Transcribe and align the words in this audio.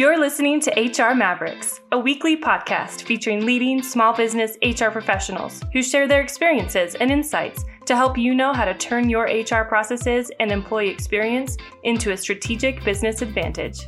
You're 0.00 0.18
listening 0.18 0.60
to 0.62 0.70
HR 0.80 1.14
Mavericks, 1.14 1.82
a 1.92 1.98
weekly 1.98 2.34
podcast 2.34 3.02
featuring 3.02 3.44
leading 3.44 3.82
small 3.82 4.14
business 4.14 4.56
HR 4.62 4.88
professionals 4.88 5.60
who 5.74 5.82
share 5.82 6.08
their 6.08 6.22
experiences 6.22 6.94
and 6.94 7.10
insights 7.10 7.66
to 7.84 7.94
help 7.94 8.16
you 8.16 8.34
know 8.34 8.54
how 8.54 8.64
to 8.64 8.72
turn 8.72 9.10
your 9.10 9.24
HR 9.24 9.64
processes 9.64 10.32
and 10.40 10.50
employee 10.50 10.88
experience 10.88 11.58
into 11.82 12.12
a 12.12 12.16
strategic 12.16 12.82
business 12.82 13.20
advantage. 13.20 13.80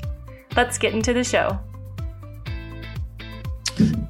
Let's 0.55 0.77
get 0.77 0.93
into 0.93 1.15
the 1.15 1.25
show. 1.25 1.59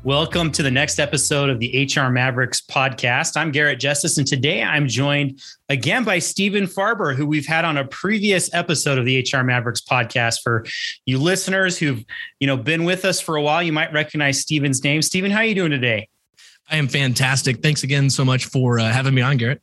Welcome 0.04 0.50
to 0.52 0.64
the 0.64 0.70
next 0.70 0.98
episode 0.98 1.48
of 1.48 1.60
the 1.60 1.86
HR 1.86 2.10
Mavericks 2.10 2.60
podcast. 2.60 3.36
I'm 3.36 3.52
Garrett 3.52 3.78
Justice, 3.78 4.18
and 4.18 4.26
today 4.26 4.60
I'm 4.60 4.88
joined 4.88 5.40
again 5.68 6.02
by 6.02 6.18
Stephen 6.18 6.64
Farber, 6.64 7.14
who 7.14 7.24
we've 7.24 7.46
had 7.46 7.64
on 7.64 7.76
a 7.76 7.84
previous 7.84 8.52
episode 8.52 8.98
of 8.98 9.04
the 9.04 9.20
HR 9.20 9.44
Mavericks 9.44 9.80
podcast. 9.80 10.42
For 10.42 10.66
you 11.06 11.18
listeners 11.18 11.78
who've 11.78 12.04
you 12.40 12.48
know 12.48 12.56
been 12.56 12.82
with 12.82 13.04
us 13.04 13.20
for 13.20 13.36
a 13.36 13.42
while, 13.42 13.62
you 13.62 13.72
might 13.72 13.92
recognize 13.92 14.40
Stephen's 14.40 14.82
name. 14.82 15.02
Stephen, 15.02 15.30
how 15.30 15.38
are 15.38 15.44
you 15.44 15.54
doing 15.54 15.70
today? 15.70 16.08
I 16.68 16.78
am 16.78 16.88
fantastic. 16.88 17.62
Thanks 17.62 17.84
again 17.84 18.10
so 18.10 18.24
much 18.24 18.46
for 18.46 18.80
uh, 18.80 18.90
having 18.90 19.14
me 19.14 19.22
on, 19.22 19.36
Garrett. 19.36 19.62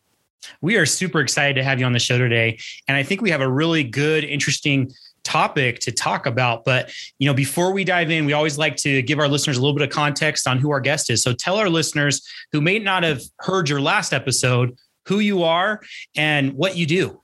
We 0.62 0.78
are 0.78 0.86
super 0.86 1.20
excited 1.20 1.56
to 1.56 1.66
have 1.66 1.82
you 1.82 1.86
on 1.86 1.92
the 1.92 2.00
show 2.00 2.18
today, 2.18 2.60
and 2.88 2.96
I 2.96 3.04
think 3.04 3.22
we 3.22 3.32
have 3.32 3.42
a 3.42 3.52
really 3.52 3.84
good, 3.84 4.24
interesting 4.24 4.90
topic 5.24 5.80
to 5.80 5.92
talk 5.92 6.26
about. 6.26 6.64
But, 6.64 6.92
you 7.20 7.28
know, 7.28 7.34
before 7.34 7.72
we 7.72 7.84
dive 7.84 8.12
in, 8.12 8.26
we 8.26 8.34
always 8.34 8.58
like 8.58 8.76
to 8.78 9.02
give 9.02 9.20
our 9.20 9.28
listeners 9.28 9.58
a 9.58 9.62
little 9.62 9.76
bit 9.76 9.88
of 9.88 9.94
context 9.94 10.48
on 10.48 10.60
who 10.60 10.72
our 10.72 10.80
guest 10.80 11.10
is. 11.10 11.22
So 11.22 11.34
tell 11.34 11.58
our 11.58 11.70
listeners 11.70 12.28
who 12.52 12.62
may 12.62 12.80
not 12.80 13.04
have 13.04 13.22
heard 13.40 13.70
your 13.70 13.82
last 13.82 14.14
episode 14.14 14.78
who 15.06 15.20
you 15.20 15.44
are 15.44 15.82
and 16.16 16.54
what 16.54 16.78
you 16.78 16.86
do. 16.86 17.22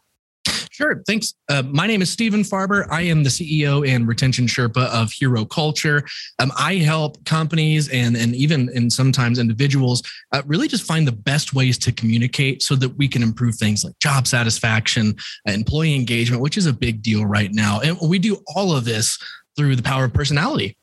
Sure. 0.75 1.01
Thanks. 1.07 1.33
Uh, 1.47 1.63
my 1.65 1.87
name 1.87 2.01
is 2.01 2.09
Stephen 2.09 2.41
Farber. 2.41 2.85
I 2.91 3.03
am 3.03 3.23
the 3.23 3.29
CEO 3.29 3.87
and 3.87 4.05
retention 4.05 4.45
Sherpa 4.45 4.87
of 4.87 5.09
Hero 5.09 5.45
Culture. 5.45 6.03
Um, 6.39 6.51
I 6.57 6.75
help 6.75 7.23
companies 7.23 7.87
and, 7.87 8.17
and 8.17 8.35
even 8.35 8.69
and 8.75 8.91
sometimes 8.91 9.39
individuals 9.39 10.03
uh, 10.33 10.41
really 10.45 10.67
just 10.67 10.83
find 10.83 11.07
the 11.07 11.13
best 11.13 11.53
ways 11.53 11.77
to 11.77 11.93
communicate 11.93 12.61
so 12.61 12.75
that 12.75 12.89
we 12.89 13.07
can 13.07 13.23
improve 13.23 13.55
things 13.55 13.85
like 13.85 13.97
job 13.99 14.27
satisfaction, 14.27 15.15
uh, 15.47 15.53
employee 15.53 15.95
engagement, 15.95 16.41
which 16.41 16.57
is 16.57 16.65
a 16.65 16.73
big 16.73 17.01
deal 17.01 17.25
right 17.25 17.53
now. 17.53 17.79
And 17.79 17.97
we 18.01 18.19
do 18.19 18.43
all 18.53 18.75
of 18.75 18.83
this 18.83 19.17
through 19.55 19.77
the 19.77 19.83
power 19.83 20.03
of 20.03 20.13
personality. 20.13 20.75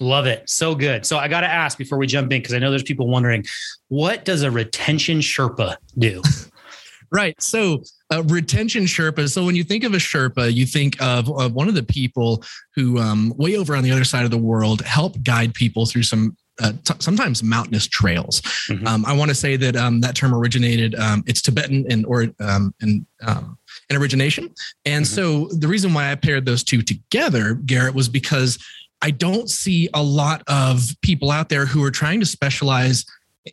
Love 0.00 0.26
it. 0.26 0.50
So 0.50 0.74
good. 0.74 1.06
So 1.06 1.18
I 1.18 1.28
got 1.28 1.42
to 1.42 1.48
ask 1.48 1.78
before 1.78 1.98
we 1.98 2.08
jump 2.08 2.32
in, 2.32 2.40
because 2.40 2.52
I 2.52 2.58
know 2.58 2.70
there's 2.70 2.82
people 2.82 3.06
wondering, 3.06 3.44
what 3.86 4.24
does 4.24 4.42
a 4.42 4.50
retention 4.50 5.20
Sherpa 5.20 5.76
do? 5.96 6.20
right. 7.12 7.40
So 7.40 7.84
uh, 8.12 8.22
retention 8.24 8.84
Sherpa. 8.84 9.28
So 9.30 9.44
when 9.44 9.56
you 9.56 9.64
think 9.64 9.84
of 9.84 9.94
a 9.94 9.98
Sherpa, 9.98 10.52
you 10.52 10.66
think 10.66 11.00
of, 11.00 11.30
of 11.30 11.54
one 11.54 11.68
of 11.68 11.74
the 11.74 11.82
people 11.82 12.42
who, 12.74 12.98
um, 12.98 13.32
way 13.36 13.56
over 13.56 13.74
on 13.74 13.82
the 13.82 13.90
other 13.90 14.04
side 14.04 14.24
of 14.24 14.30
the 14.30 14.38
world, 14.38 14.82
help 14.82 15.22
guide 15.22 15.54
people 15.54 15.86
through 15.86 16.02
some 16.02 16.36
uh, 16.60 16.72
t- 16.84 16.94
sometimes 16.98 17.42
mountainous 17.42 17.86
trails. 17.86 18.42
Mm-hmm. 18.68 18.86
Um, 18.86 19.06
I 19.06 19.14
want 19.14 19.30
to 19.30 19.34
say 19.34 19.56
that 19.56 19.74
um, 19.74 20.00
that 20.02 20.14
term 20.14 20.34
originated. 20.34 20.94
Um, 20.94 21.24
it's 21.26 21.40
Tibetan 21.40 21.90
in 21.90 22.04
or 22.04 22.26
um, 22.40 22.74
in 22.80 23.06
um, 23.26 23.58
in 23.88 23.96
origination, 23.96 24.54
and 24.84 25.04
mm-hmm. 25.04 25.14
so 25.14 25.46
the 25.56 25.66
reason 25.66 25.94
why 25.94 26.12
I 26.12 26.14
paired 26.14 26.44
those 26.44 26.62
two 26.62 26.82
together, 26.82 27.54
Garrett, 27.54 27.94
was 27.94 28.08
because 28.08 28.58
I 29.00 29.10
don't 29.10 29.48
see 29.48 29.88
a 29.94 30.02
lot 30.02 30.42
of 30.46 30.82
people 31.00 31.30
out 31.30 31.48
there 31.48 31.66
who 31.66 31.82
are 31.84 31.90
trying 31.90 32.20
to 32.20 32.26
specialize 32.26 33.04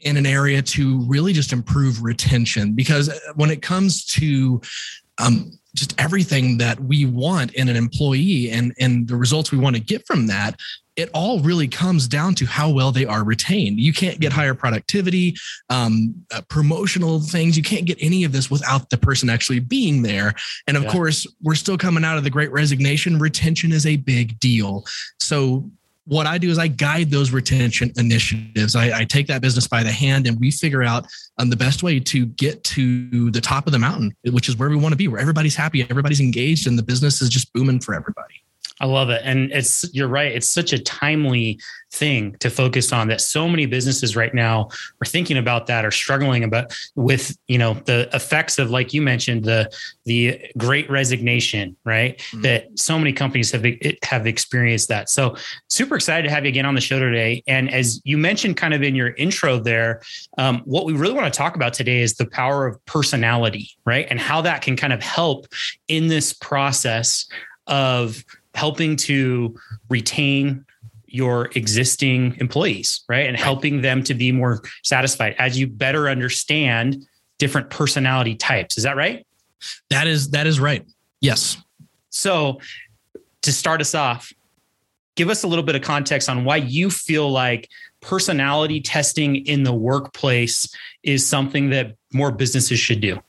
in 0.01 0.17
an 0.17 0.25
area 0.25 0.61
to 0.61 1.01
really 1.05 1.33
just 1.33 1.51
improve 1.51 2.03
retention 2.03 2.73
because 2.73 3.09
when 3.35 3.49
it 3.49 3.61
comes 3.61 4.05
to 4.05 4.61
um, 5.17 5.51
just 5.75 5.99
everything 5.99 6.57
that 6.57 6.79
we 6.79 7.05
want 7.05 7.53
in 7.53 7.69
an 7.69 7.75
employee 7.75 8.49
and 8.51 8.73
and 8.79 9.07
the 9.07 9.15
results 9.15 9.51
we 9.51 9.57
want 9.57 9.75
to 9.75 9.81
get 9.81 10.05
from 10.05 10.27
that 10.27 10.55
it 10.99 11.09
all 11.13 11.39
really 11.39 11.67
comes 11.67 12.07
down 12.07 12.35
to 12.35 12.45
how 12.45 12.69
well 12.69 12.91
they 12.91 13.05
are 13.05 13.23
retained. 13.23 13.79
You 13.79 13.93
can't 13.93 14.19
get 14.19 14.33
higher 14.33 14.53
productivity 14.53 15.33
um, 15.69 16.13
uh, 16.33 16.41
promotional 16.49 17.21
things. 17.21 17.55
You 17.55 17.63
can't 17.63 17.85
get 17.85 17.97
any 18.01 18.25
of 18.25 18.33
this 18.33 18.51
without 18.51 18.89
the 18.89 18.97
person 18.97 19.29
actually 19.29 19.61
being 19.61 20.01
there. 20.01 20.33
And 20.67 20.75
of 20.75 20.83
yeah. 20.83 20.91
course 20.91 21.25
we're 21.41 21.55
still 21.55 21.77
coming 21.77 22.03
out 22.03 22.17
of 22.17 22.25
the 22.25 22.29
great 22.29 22.51
resignation. 22.51 23.17
Retention 23.17 23.71
is 23.71 23.85
a 23.85 23.95
big 23.95 24.39
deal. 24.41 24.83
So 25.19 25.71
what 26.09 26.25
I 26.25 26.39
do 26.39 26.49
is 26.49 26.57
I 26.57 26.67
guide 26.67 27.11
those 27.11 27.31
retention 27.31 27.91
initiatives. 27.95 28.75
I, 28.75 29.01
I, 29.01 29.05
take 29.05 29.27
that 29.27 29.43
business 29.43 29.67
by 29.67 29.83
the 29.83 29.91
hand 29.91 30.25
and 30.25 30.39
we 30.39 30.49
figure 30.49 30.81
out 30.81 31.05
um, 31.37 31.51
the 31.51 31.55
best 31.55 31.83
way 31.83 31.99
to 31.99 32.25
get 32.25 32.63
to 32.63 33.29
the 33.29 33.39
top 33.39 33.67
of 33.67 33.73
the 33.73 33.79
mountain, 33.79 34.15
which 34.25 34.49
is 34.49 34.57
where 34.57 34.69
we 34.69 34.75
want 34.75 34.91
to 34.91 34.97
be, 34.97 35.07
where 35.07 35.21
everybody's 35.21 35.55
happy, 35.55 35.85
everybody's 35.87 36.19
engaged, 36.19 36.65
and 36.65 36.79
the 36.79 36.83
business 36.83 37.21
is 37.21 37.29
just 37.29 37.53
booming 37.53 37.79
for 37.79 37.93
everybody. 37.93 38.43
I 38.79 38.85
love 38.85 39.09
it. 39.09 39.21
And 39.23 39.51
it's, 39.51 39.89
you're 39.93 40.07
right. 40.07 40.31
It's 40.31 40.47
such 40.47 40.73
a 40.73 40.79
timely 40.79 41.59
thing 41.91 42.35
to 42.39 42.49
focus 42.49 42.93
on 42.93 43.07
that 43.07 43.19
so 43.19 43.49
many 43.49 43.65
businesses 43.65 44.15
right 44.15 44.33
now 44.33 44.69
are 45.01 45.05
thinking 45.05 45.37
about 45.37 45.67
that 45.67 45.83
or 45.83 45.91
struggling 45.91 46.43
about 46.43 46.77
with, 46.95 47.37
you 47.47 47.57
know, 47.57 47.73
the 47.85 48.07
effects 48.13 48.59
of, 48.59 48.69
like 48.69 48.93
you 48.93 49.01
mentioned, 49.01 49.43
the, 49.43 49.69
the 50.05 50.39
great 50.57 50.89
resignation, 50.89 51.75
right? 51.83 52.19
Mm-hmm. 52.19 52.41
That 52.41 52.79
so 52.79 52.97
many 52.97 53.11
companies 53.11 53.51
have, 53.51 53.65
have 54.03 54.27
experienced 54.27 54.87
that. 54.89 55.09
So 55.09 55.35
super 55.67 55.95
excited 55.95 56.27
to 56.27 56.33
have 56.33 56.45
you 56.45 56.49
again 56.49 56.65
on 56.65 56.75
the 56.75 56.81
show 56.81 56.99
today. 56.99 57.43
And 57.47 57.73
as 57.73 58.01
you 58.05 58.17
mentioned 58.17 58.55
kind 58.55 58.73
of 58.73 58.83
in 58.83 58.95
your 58.95 59.09
intro 59.15 59.59
there, 59.59 60.01
um, 60.37 60.61
what 60.65 60.85
we 60.85 60.93
really 60.93 61.15
want 61.15 61.31
to 61.31 61.37
talk 61.37 61.55
about 61.55 61.73
today 61.73 62.01
is 62.01 62.15
the 62.15 62.27
power 62.27 62.67
of 62.67 62.83
personality, 62.85 63.71
right? 63.85 64.07
And 64.09 64.19
how 64.19 64.41
that 64.41 64.61
can 64.61 64.75
kind 64.75 64.93
of 64.93 65.01
help 65.01 65.47
in 65.87 66.07
this 66.07 66.33
process 66.33 67.27
of 67.67 68.23
helping 68.55 68.95
to 68.95 69.55
retain 69.89 70.65
your 71.05 71.49
existing 71.55 72.35
employees, 72.39 73.03
right? 73.09 73.27
And 73.27 73.37
helping 73.37 73.81
them 73.81 74.03
to 74.03 74.13
be 74.13 74.31
more 74.31 74.61
satisfied 74.83 75.35
as 75.39 75.57
you 75.57 75.67
better 75.67 76.09
understand 76.09 77.05
different 77.37 77.69
personality 77.69 78.35
types. 78.35 78.77
Is 78.77 78.83
that 78.83 78.95
right? 78.95 79.25
That 79.89 80.07
is 80.07 80.29
that 80.31 80.47
is 80.47 80.59
right. 80.59 80.85
Yes. 81.21 81.57
So 82.09 82.59
to 83.41 83.51
start 83.51 83.81
us 83.81 83.95
off, 83.95 84.31
give 85.15 85.29
us 85.29 85.43
a 85.43 85.47
little 85.47 85.63
bit 85.65 85.75
of 85.75 85.81
context 85.81 86.29
on 86.29 86.45
why 86.45 86.57
you 86.57 86.89
feel 86.89 87.29
like 87.29 87.69
personality 88.01 88.79
testing 88.79 89.35
in 89.35 89.63
the 89.63 89.73
workplace 89.73 90.73
is 91.03 91.25
something 91.25 91.69
that 91.71 91.95
more 92.13 92.31
businesses 92.31 92.79
should 92.79 93.01
do. 93.01 93.19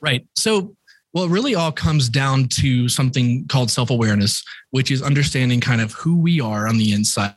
Right. 0.00 0.26
So 0.34 0.74
well, 1.12 1.24
it 1.24 1.30
really 1.30 1.54
all 1.54 1.72
comes 1.72 2.08
down 2.08 2.48
to 2.60 2.88
something 2.88 3.46
called 3.48 3.70
self 3.70 3.90
awareness, 3.90 4.42
which 4.70 4.90
is 4.90 5.02
understanding 5.02 5.60
kind 5.60 5.80
of 5.80 5.92
who 5.92 6.18
we 6.18 6.40
are 6.40 6.66
on 6.66 6.78
the 6.78 6.92
inside, 6.92 7.34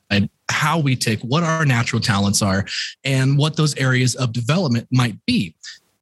how 0.49 0.79
we 0.79 0.95
tick, 0.95 1.19
what 1.21 1.43
our 1.43 1.65
natural 1.65 2.01
talents 2.01 2.41
are, 2.41 2.65
and 3.03 3.37
what 3.37 3.57
those 3.57 3.75
areas 3.75 4.15
of 4.15 4.31
development 4.31 4.87
might 4.91 5.17
be. 5.25 5.55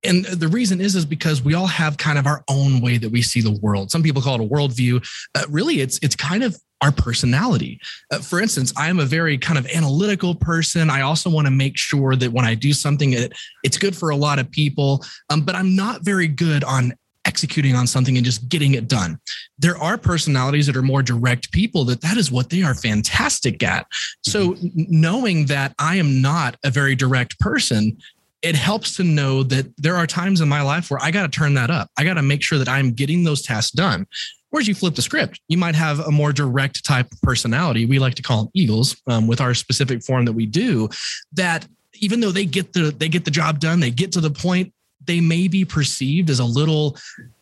And 0.06 0.26
the 0.26 0.50
reason 0.50 0.82
is 0.82 0.96
is 0.96 1.06
because 1.06 1.42
we 1.42 1.54
all 1.54 1.68
have 1.68 1.98
kind 1.98 2.20
of 2.20 2.28
our 2.28 2.44
own 2.50 2.82
way 2.82 2.98
that 2.98 3.10
we 3.10 3.22
see 3.22 3.42
the 3.42 3.58
world. 3.62 3.90
Some 3.90 4.04
people 4.04 4.22
call 4.22 4.36
it 4.36 4.46
a 4.46 4.48
worldview. 4.48 5.04
Uh, 5.34 5.44
really, 5.50 5.80
it's 5.82 5.98
it's 6.04 6.16
kind 6.16 6.44
of 6.44 6.56
our 6.82 6.92
personality. 6.92 7.80
Uh, 8.12 8.20
for 8.20 8.42
instance, 8.42 8.74
I 8.78 8.90
am 8.90 9.00
a 9.00 9.06
very 9.06 9.38
kind 9.38 9.58
of 9.58 9.66
analytical 9.68 10.36
person. 10.36 10.90
I 10.90 11.02
also 11.02 11.30
want 11.30 11.48
to 11.48 11.52
make 11.52 11.78
sure 11.78 12.18
that 12.18 12.34
when 12.34 12.44
I 12.44 12.56
do 12.56 12.74
something, 12.74 13.14
it, 13.14 13.32
it's 13.64 13.78
good 13.78 13.96
for 13.96 14.10
a 14.10 14.18
lot 14.18 14.38
of 14.38 14.52
people. 14.52 15.04
Um, 15.30 15.42
but 15.42 15.56
I'm 15.56 15.78
not 15.78 16.02
very 16.02 16.28
good 16.28 16.66
on 16.66 16.94
executing 17.26 17.76
on 17.76 17.88
something 17.88 18.18
and 18.18 18.26
just 18.26 18.50
getting 18.50 18.74
it 18.74 18.88
done. 18.88 19.20
There 19.58 19.78
are 19.78 19.98
personalities 19.98 20.68
that 20.68 20.76
are 20.76 20.82
more 20.82 21.02
direct 21.02 21.52
people 21.52 21.86
that 21.86 22.02
that 22.02 22.18
is 22.18 22.32
what 22.32 22.50
they 22.50 22.64
are 22.64 22.76
fantastic 22.76 23.64
at. 23.64 23.88
So 24.22 24.52
mm-hmm. 24.52 24.84
knowing 24.90 25.46
that 25.48 25.74
I 25.80 25.96
am 25.96 26.22
not 26.22 26.58
a 26.64 26.70
very 26.70 26.96
direct 26.96 27.40
person, 27.40 27.98
it 28.42 28.56
helps 28.56 28.98
to 28.98 29.04
know 29.04 29.42
that 29.44 29.74
there 29.78 29.96
are 29.96 30.06
times 30.06 30.42
in 30.42 30.50
my 30.50 30.62
life 30.62 30.92
where 30.92 31.02
I 31.02 31.12
got 31.12 31.32
to 31.32 31.40
turn 31.40 31.54
that 31.54 31.70
up. 31.70 31.90
I 31.98 32.04
got 32.04 32.16
to 32.16 32.22
make 32.22 32.44
sure 32.44 32.60
that 32.60 32.68
I'm 32.68 32.92
getting 32.92 33.24
those 33.24 33.42
tasks 33.42 33.72
done. 33.72 34.06
Whereas 34.50 34.68
you 34.68 34.76
flip 34.76 34.94
the 34.94 35.02
script, 35.02 35.40
you 35.48 35.58
might 35.58 35.74
have 35.74 36.00
a 36.02 36.12
more 36.12 36.32
direct 36.32 36.86
type 36.86 37.12
of 37.12 37.20
personality. 37.22 37.88
We 37.88 37.98
like 37.98 38.14
to 38.16 38.22
call 38.22 38.44
them 38.44 38.52
eagles 38.54 38.96
um, 39.08 39.26
with 39.26 39.42
our 39.42 39.56
specific 39.56 40.04
form 40.04 40.26
that 40.26 40.34
we 40.34 40.46
do. 40.46 40.90
That 41.32 41.68
even 41.96 42.20
though 42.20 42.32
they 42.32 42.46
get 42.46 42.74
the 42.74 42.92
they 42.92 43.08
get 43.08 43.26
the 43.26 43.32
job 43.32 43.60
done, 43.60 43.80
they 43.80 43.90
get 43.90 44.12
to 44.12 44.22
the 44.22 44.30
point 44.30 44.72
they 45.06 45.20
may 45.20 45.48
be 45.48 45.66
perceived 45.66 46.30
as 46.30 46.40
a 46.40 46.46
little 46.46 46.98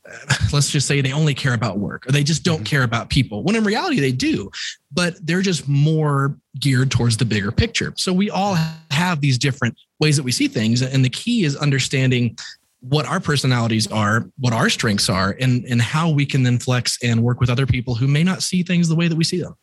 let's 0.54 0.69
just 0.69 0.88
say 0.88 1.02
they 1.02 1.13
only 1.13 1.34
care 1.34 1.54
about 1.54 1.80
work 1.80 2.08
or 2.08 2.12
they 2.12 2.24
just 2.24 2.44
don't 2.44 2.58
mm-hmm. 2.58 2.63
care 2.66 2.84
about 2.84 3.10
people 3.10 3.44
when 3.44 3.56
in 3.56 3.63
reality 3.63 4.00
they 4.00 4.12
do 4.12 4.50
but 4.92 5.16
they're 5.25 5.42
just 5.42 5.68
more 5.68 6.36
geared 6.60 6.92
towards 6.92 7.18
the 7.18 7.25
bigger 7.25 7.52
picture 7.52 7.94
so 7.96 8.12
we 8.12 8.30
all 8.30 8.58
have 8.90 9.22
these 9.22 9.38
different 9.38 9.75
ways 10.00 10.18
that 10.18 10.24
we 10.24 10.31
see 10.31 10.48
things 10.48 10.81
and 10.81 11.06
the 11.06 11.10
key 11.10 11.44
is 11.44 11.56
understanding 11.56 12.36
what 12.81 13.06
our 13.06 13.19
personalities 13.19 13.88
are 13.92 14.25
what 14.40 14.54
our 14.54 14.69
strengths 14.69 15.10
are 15.10 15.36
and 15.40 15.63
and 15.66 15.81
how 15.81 16.10
we 16.10 16.25
can 16.25 16.44
then 16.44 16.58
flex 16.58 16.98
and 17.04 17.22
work 17.22 17.40
with 17.40 17.50
other 17.50 17.66
people 17.66 17.96
who 17.96 18.08
may 18.08 18.24
not 18.24 18.42
see 18.42 18.63
things 18.63 18.88
the 18.88 18.96
way 18.96 19.08
that 19.08 19.16
we 19.16 19.24
see 19.24 19.42
them 19.42 19.56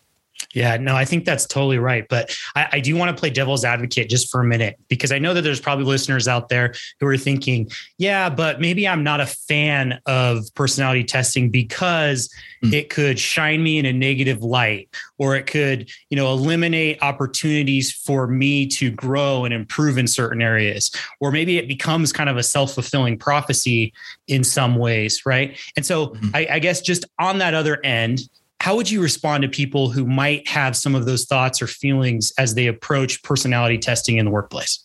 Yeah, 0.54 0.78
no, 0.78 0.96
I 0.96 1.04
think 1.04 1.26
that's 1.26 1.46
totally 1.46 1.78
right. 1.78 2.06
But 2.08 2.34
I, 2.56 2.68
I, 2.72 2.80
do 2.80 2.96
want 2.96 3.14
to 3.14 3.20
play 3.20 3.28
devil's 3.28 3.66
advocate 3.66 4.08
just 4.08 4.30
for 4.30 4.40
a 4.40 4.44
minute 4.44 4.76
because 4.88 5.12
I 5.12 5.18
know 5.18 5.34
that 5.34 5.42
there's 5.42 5.60
probably 5.60 5.84
listeners 5.84 6.26
out 6.26 6.48
there 6.48 6.72
who 7.00 7.06
are 7.06 7.18
thinking, 7.18 7.68
yeah, 7.98 8.30
but 8.30 8.58
maybe 8.58 8.88
I'm 8.88 9.02
not 9.04 9.20
a 9.20 9.26
fan 9.26 10.00
of 10.06 10.46
personality 10.54 11.04
testing 11.04 11.50
because 11.50 12.32
mm. 12.64 12.72
it 12.72 12.88
could 12.88 13.18
shine 13.18 13.62
me 13.62 13.78
in 13.78 13.84
a 13.84 13.92
negative 13.92 14.42
light 14.42 14.88
or 15.18 15.36
it 15.36 15.46
could, 15.46 15.90
you 16.08 16.16
know, 16.16 16.32
eliminate 16.32 17.02
opportunities 17.02 17.92
for 17.92 18.26
me 18.26 18.66
to 18.68 18.90
grow 18.90 19.44
and 19.44 19.52
improve 19.52 19.98
in 19.98 20.06
certain 20.06 20.40
areas. 20.40 20.90
Or 21.20 21.30
maybe 21.30 21.58
it 21.58 21.68
becomes 21.68 22.10
kind 22.10 22.30
of 22.30 22.38
a 22.38 22.42
self-fulfilling 22.42 23.18
prophecy 23.18 23.92
in 24.28 24.44
some 24.44 24.76
ways, 24.76 25.26
right? 25.26 25.58
And 25.76 25.84
so 25.84 26.08
mm-hmm. 26.08 26.30
I, 26.32 26.46
I 26.52 26.58
guess 26.58 26.80
just 26.80 27.04
on 27.18 27.38
that 27.38 27.52
other 27.52 27.84
end, 27.84 28.20
how 28.60 28.76
would 28.76 28.90
you 28.90 29.00
respond 29.00 29.42
to 29.42 29.48
people 29.48 29.90
who 29.90 30.04
might 30.04 30.46
have 30.48 30.76
some 30.76 30.94
of 30.94 31.06
those 31.06 31.24
thoughts 31.24 31.62
or 31.62 31.66
feelings 31.66 32.32
as 32.38 32.54
they 32.54 32.66
approach 32.66 33.22
personality 33.22 33.78
testing 33.78 34.18
in 34.18 34.24
the 34.24 34.30
workplace? 34.30 34.84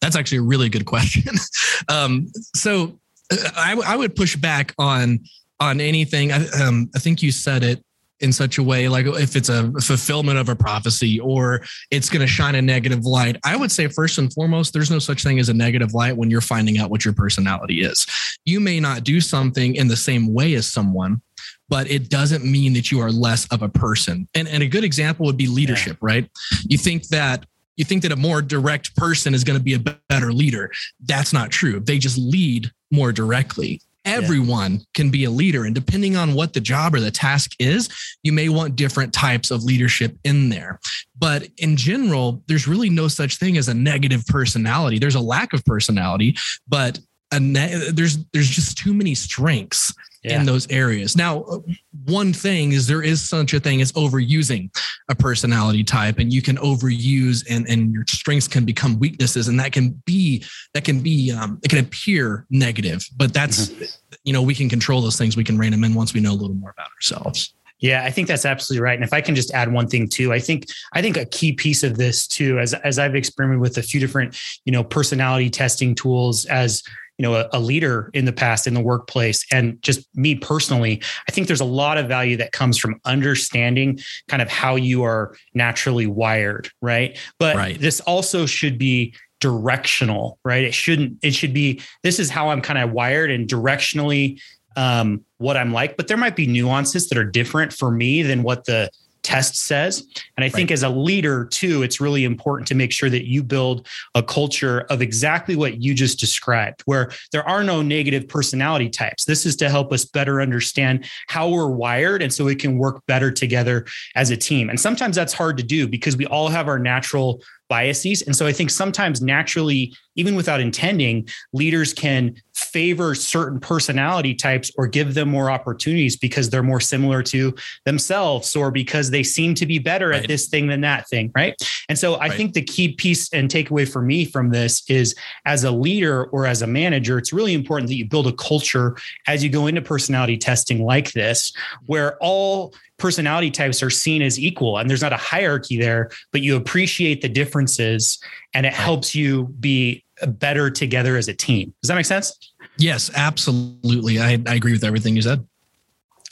That's 0.00 0.16
actually 0.16 0.38
a 0.38 0.42
really 0.42 0.68
good 0.68 0.86
question. 0.86 1.34
um, 1.88 2.28
so 2.54 2.98
uh, 3.32 3.36
I, 3.56 3.80
I, 3.84 3.96
would 3.96 4.16
push 4.16 4.36
back 4.36 4.74
on 4.78 5.20
on 5.58 5.80
anything. 5.80 6.32
I, 6.32 6.46
um, 6.62 6.88
I 6.94 6.98
think 6.98 7.22
you 7.22 7.32
said 7.32 7.62
it 7.62 7.84
in 8.20 8.32
such 8.32 8.58
a 8.58 8.62
way 8.62 8.88
like 8.88 9.06
if 9.06 9.34
it's 9.34 9.48
a 9.48 9.72
fulfillment 9.80 10.38
of 10.38 10.48
a 10.48 10.54
prophecy 10.54 11.18
or 11.20 11.62
it's 11.90 12.10
going 12.10 12.20
to 12.20 12.26
shine 12.26 12.54
a 12.54 12.62
negative 12.62 13.04
light 13.04 13.36
i 13.44 13.56
would 13.56 13.72
say 13.72 13.88
first 13.88 14.18
and 14.18 14.32
foremost 14.32 14.72
there's 14.72 14.90
no 14.90 14.98
such 14.98 15.22
thing 15.22 15.38
as 15.38 15.48
a 15.48 15.54
negative 15.54 15.94
light 15.94 16.16
when 16.16 16.30
you're 16.30 16.40
finding 16.40 16.78
out 16.78 16.90
what 16.90 17.04
your 17.04 17.14
personality 17.14 17.80
is 17.80 18.06
you 18.44 18.60
may 18.60 18.78
not 18.78 19.04
do 19.04 19.20
something 19.20 19.74
in 19.74 19.88
the 19.88 19.96
same 19.96 20.32
way 20.32 20.54
as 20.54 20.70
someone 20.70 21.20
but 21.70 21.90
it 21.90 22.10
doesn't 22.10 22.44
mean 22.44 22.74
that 22.74 22.90
you 22.90 23.00
are 23.00 23.10
less 23.10 23.46
of 23.46 23.62
a 23.62 23.68
person. 23.68 24.28
And, 24.34 24.48
and 24.48 24.62
a 24.62 24.66
good 24.66 24.84
example 24.84 25.24
would 25.26 25.38
be 25.38 25.46
leadership, 25.46 25.96
yeah. 26.02 26.06
right? 26.06 26.30
You 26.68 26.76
think 26.76 27.06
that 27.08 27.46
you 27.76 27.84
think 27.84 28.02
that 28.02 28.12
a 28.12 28.16
more 28.16 28.42
direct 28.42 28.94
person 28.94 29.32
is 29.32 29.42
going 29.42 29.58
to 29.58 29.64
be 29.64 29.72
a 29.72 29.78
better 29.78 30.34
leader. 30.34 30.70
That's 31.06 31.32
not 31.32 31.50
true. 31.50 31.80
They 31.80 31.96
just 31.96 32.18
lead 32.18 32.70
more 32.90 33.10
directly. 33.10 33.80
Everyone 34.04 34.72
yeah. 34.72 34.80
can 34.92 35.10
be 35.10 35.24
a 35.24 35.30
leader. 35.30 35.64
And 35.64 35.74
depending 35.74 36.14
on 36.14 36.34
what 36.34 36.52
the 36.52 36.60
job 36.60 36.94
or 36.94 37.00
the 37.00 37.10
task 37.10 37.52
is, 37.58 37.88
you 38.22 38.32
may 38.32 38.50
want 38.50 38.76
different 38.76 39.14
types 39.14 39.50
of 39.50 39.64
leadership 39.64 40.14
in 40.24 40.50
there. 40.50 40.78
But 41.18 41.48
in 41.56 41.76
general, 41.76 42.42
there's 42.48 42.68
really 42.68 42.90
no 42.90 43.08
such 43.08 43.36
thing 43.36 43.56
as 43.56 43.68
a 43.68 43.74
negative 43.74 44.26
personality. 44.26 44.98
There's 44.98 45.14
a 45.14 45.20
lack 45.20 45.54
of 45.54 45.64
personality, 45.64 46.36
but 46.68 46.98
ne- 47.38 47.90
there's 47.92 48.24
there's 48.32 48.48
just 48.48 48.78
too 48.78 48.92
many 48.92 49.14
strengths 49.14 49.94
yeah. 50.22 50.38
in 50.38 50.46
those 50.46 50.70
areas. 50.70 51.16
Now, 51.16 51.62
one 52.04 52.32
thing 52.32 52.72
is 52.72 52.86
there 52.86 53.02
is 53.02 53.26
such 53.26 53.54
a 53.54 53.60
thing 53.60 53.80
as 53.80 53.92
overusing 53.92 54.70
a 55.08 55.14
personality 55.14 55.84
type, 55.84 56.18
and 56.18 56.32
you 56.32 56.42
can 56.42 56.56
overuse 56.56 57.44
and 57.48 57.68
and 57.68 57.92
your 57.92 58.04
strengths 58.08 58.48
can 58.48 58.64
become 58.64 58.98
weaknesses, 58.98 59.48
and 59.48 59.58
that 59.60 59.72
can 59.72 59.90
be 60.04 60.44
that 60.74 60.84
can 60.84 61.00
be 61.00 61.30
um, 61.30 61.58
it 61.62 61.68
can 61.68 61.78
appear 61.78 62.46
negative, 62.50 63.06
but 63.16 63.32
that's 63.32 63.68
mm-hmm. 63.68 64.14
you 64.24 64.32
know 64.32 64.42
we 64.42 64.54
can 64.54 64.68
control 64.68 65.00
those 65.00 65.16
things. 65.16 65.36
We 65.36 65.44
can 65.44 65.58
rein 65.58 65.70
them 65.70 65.84
in 65.84 65.94
once 65.94 66.14
we 66.14 66.20
know 66.20 66.32
a 66.32 66.38
little 66.40 66.56
more 66.56 66.70
about 66.70 66.88
ourselves. 66.96 67.54
Yeah, 67.80 68.04
I 68.04 68.10
think 68.10 68.28
that's 68.28 68.44
absolutely 68.44 68.82
right. 68.82 68.94
And 68.94 69.04
if 69.04 69.14
I 69.14 69.22
can 69.22 69.34
just 69.34 69.52
add 69.52 69.72
one 69.72 69.88
thing 69.88 70.06
too, 70.06 70.34
I 70.34 70.38
think 70.38 70.66
I 70.92 71.00
think 71.00 71.16
a 71.16 71.24
key 71.24 71.52
piece 71.52 71.82
of 71.82 71.96
this 71.96 72.26
too, 72.26 72.58
as 72.58 72.74
as 72.74 72.98
I've 72.98 73.14
experimented 73.14 73.62
with 73.62 73.78
a 73.78 73.82
few 73.82 73.98
different, 73.98 74.38
you 74.66 74.72
know, 74.72 74.84
personality 74.84 75.48
testing 75.48 75.94
tools 75.94 76.44
as 76.46 76.82
you 77.20 77.22
know 77.22 77.34
a, 77.34 77.50
a, 77.52 77.60
leader 77.60 78.10
in 78.14 78.24
the 78.24 78.32
past 78.32 78.66
in 78.66 78.72
the 78.72 78.80
workplace. 78.80 79.44
And 79.52 79.80
just 79.82 80.08
me 80.14 80.34
personally 80.34 81.02
i 81.28 81.32
think 81.32 81.48
there's 81.48 81.60
a 81.60 81.66
lot 81.66 81.98
of 81.98 82.08
value 82.08 82.38
that 82.38 82.52
comes 82.52 82.78
from 82.78 82.98
understanding 83.04 84.00
kind 84.28 84.40
of 84.40 84.48
how 84.48 84.74
you 84.76 85.02
are 85.02 85.36
naturally 85.52 86.06
wired 86.06 86.70
right? 86.80 87.18
But 87.38 87.56
right. 87.56 87.78
this 87.78 88.00
also 88.00 88.46
should 88.46 88.78
be 88.78 89.14
directional 89.38 90.38
right? 90.46 90.64
It 90.64 90.72
shouldn't 90.72 91.18
it 91.20 91.34
should 91.34 91.52
be 91.52 91.82
this 92.02 92.18
is 92.18 92.30
how 92.30 92.48
i'm 92.48 92.62
kind 92.62 92.78
of 92.78 92.92
wired 92.92 93.30
and 93.30 93.46
directionally 93.46 94.40
um, 94.76 95.22
what 95.36 95.58
i'm 95.58 95.72
like 95.72 95.98
but 95.98 96.08
there 96.08 96.16
might 96.16 96.36
be 96.36 96.46
nuances 96.46 97.08
that 97.08 97.18
are 97.18 97.24
different 97.24 97.72
for 97.72 97.90
me 97.90 98.22
than 98.22 98.42
what 98.42 98.64
the 98.64 98.90
test 99.22 99.56
says. 99.56 100.00
And 100.36 100.44
I 100.44 100.46
right. 100.46 100.52
think 100.52 100.70
as 100.70 100.82
a 100.82 100.88
leader, 100.88 101.44
too, 101.46 101.82
it's 101.82 102.00
really 102.00 102.24
important 102.24 102.68
to 102.68 102.74
make 102.74 102.92
sure 102.92 103.10
that 103.10 103.26
you 103.26 103.42
build 103.42 103.86
a 104.14 104.22
culture 104.22 104.80
of 104.90 105.02
exactly 105.02 105.56
what 105.56 105.82
you 105.82 105.94
just 105.94 106.18
described, 106.18 106.82
where 106.86 107.10
there 107.32 107.46
are 107.48 107.62
no 107.62 107.82
negative 107.82 108.28
personality 108.28 108.88
types. 108.88 109.24
This 109.24 109.46
is 109.46 109.56
to 109.56 109.68
help 109.68 109.92
us 109.92 110.04
better 110.04 110.40
understand 110.40 111.06
how 111.28 111.48
we're 111.48 111.70
wired 111.70 112.22
and 112.22 112.32
so 112.32 112.44
we 112.44 112.56
can 112.56 112.78
work 112.78 113.04
better 113.06 113.30
together 113.30 113.86
as 114.14 114.30
a 114.30 114.36
team. 114.36 114.70
And 114.70 114.80
sometimes 114.80 115.16
that's 115.16 115.32
hard 115.32 115.56
to 115.58 115.62
do 115.62 115.86
because 115.86 116.16
we 116.16 116.26
all 116.26 116.48
have 116.48 116.68
our 116.68 116.78
natural 116.78 117.42
biases. 117.70 118.20
And 118.22 118.36
so 118.36 118.46
I 118.46 118.52
think 118.52 118.68
sometimes 118.68 119.22
naturally, 119.22 119.94
even 120.16 120.34
without 120.34 120.60
intending, 120.60 121.28
leaders 121.54 121.94
can 121.94 122.34
favor 122.52 123.14
certain 123.14 123.60
personality 123.60 124.34
types 124.34 124.70
or 124.76 124.86
give 124.86 125.14
them 125.14 125.30
more 125.30 125.50
opportunities 125.50 126.16
because 126.16 126.50
they're 126.50 126.64
more 126.64 126.80
similar 126.80 127.22
to 127.22 127.54
themselves 127.86 128.54
or 128.54 128.70
because 128.70 129.10
they 129.10 129.22
seem 129.22 129.54
to 129.54 129.64
be 129.64 129.78
better 129.78 130.08
right. 130.08 130.22
at 130.22 130.28
this 130.28 130.48
thing 130.48 130.66
than 130.66 130.80
that 130.82 131.08
thing. 131.08 131.30
Right. 131.34 131.54
And 131.88 131.96
so 131.96 132.16
I 132.16 132.28
right. 132.28 132.36
think 132.36 132.52
the 132.52 132.62
key 132.62 132.92
piece 132.92 133.32
and 133.32 133.48
takeaway 133.48 133.90
for 133.90 134.02
me 134.02 134.24
from 134.24 134.50
this 134.50 134.82
is 134.90 135.14
as 135.46 135.64
a 135.64 135.70
leader 135.70 136.24
or 136.24 136.46
as 136.46 136.62
a 136.62 136.66
manager, 136.66 137.16
it's 137.16 137.32
really 137.32 137.54
important 137.54 137.88
that 137.88 137.94
you 137.94 138.04
build 138.04 138.26
a 138.26 138.32
culture 138.32 138.96
as 139.26 139.42
you 139.42 139.48
go 139.48 139.68
into 139.68 139.80
personality 139.80 140.36
testing 140.36 140.84
like 140.84 141.12
this, 141.12 141.52
where 141.86 142.18
all 142.20 142.74
personality 143.00 143.50
types 143.50 143.82
are 143.82 143.90
seen 143.90 144.22
as 144.22 144.38
equal 144.38 144.78
and 144.78 144.88
there's 144.88 145.02
not 145.02 145.12
a 145.12 145.16
hierarchy 145.16 145.78
there, 145.78 146.10
but 146.30 146.42
you 146.42 146.56
appreciate 146.56 147.22
the 147.22 147.28
differences 147.28 148.22
and 148.54 148.66
it 148.66 148.72
helps 148.72 149.14
you 149.14 149.46
be 149.58 150.04
better 150.26 150.70
together 150.70 151.16
as 151.16 151.26
a 151.28 151.34
team. 151.34 151.74
Does 151.82 151.88
that 151.88 151.96
make 151.96 152.06
sense? 152.06 152.52
Yes, 152.76 153.10
absolutely. 153.16 154.20
I, 154.20 154.38
I 154.46 154.54
agree 154.54 154.72
with 154.72 154.84
everything 154.84 155.16
you 155.16 155.22
said. 155.22 155.46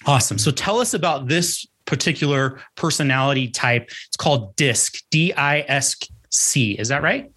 Awesome. 0.06 0.38
So 0.38 0.50
tell 0.50 0.79
us 0.79 0.94
about 0.94 1.26
this 1.26 1.67
particular 1.85 2.61
personality 2.76 3.49
type. 3.49 3.91
It's 4.06 4.17
called 4.17 4.55
DISC, 4.56 5.03
D 5.11 5.32
I 5.32 5.65
S 5.69 5.97
C. 6.31 6.73
Is 6.73 6.88
that 6.88 7.03
right? 7.03 7.31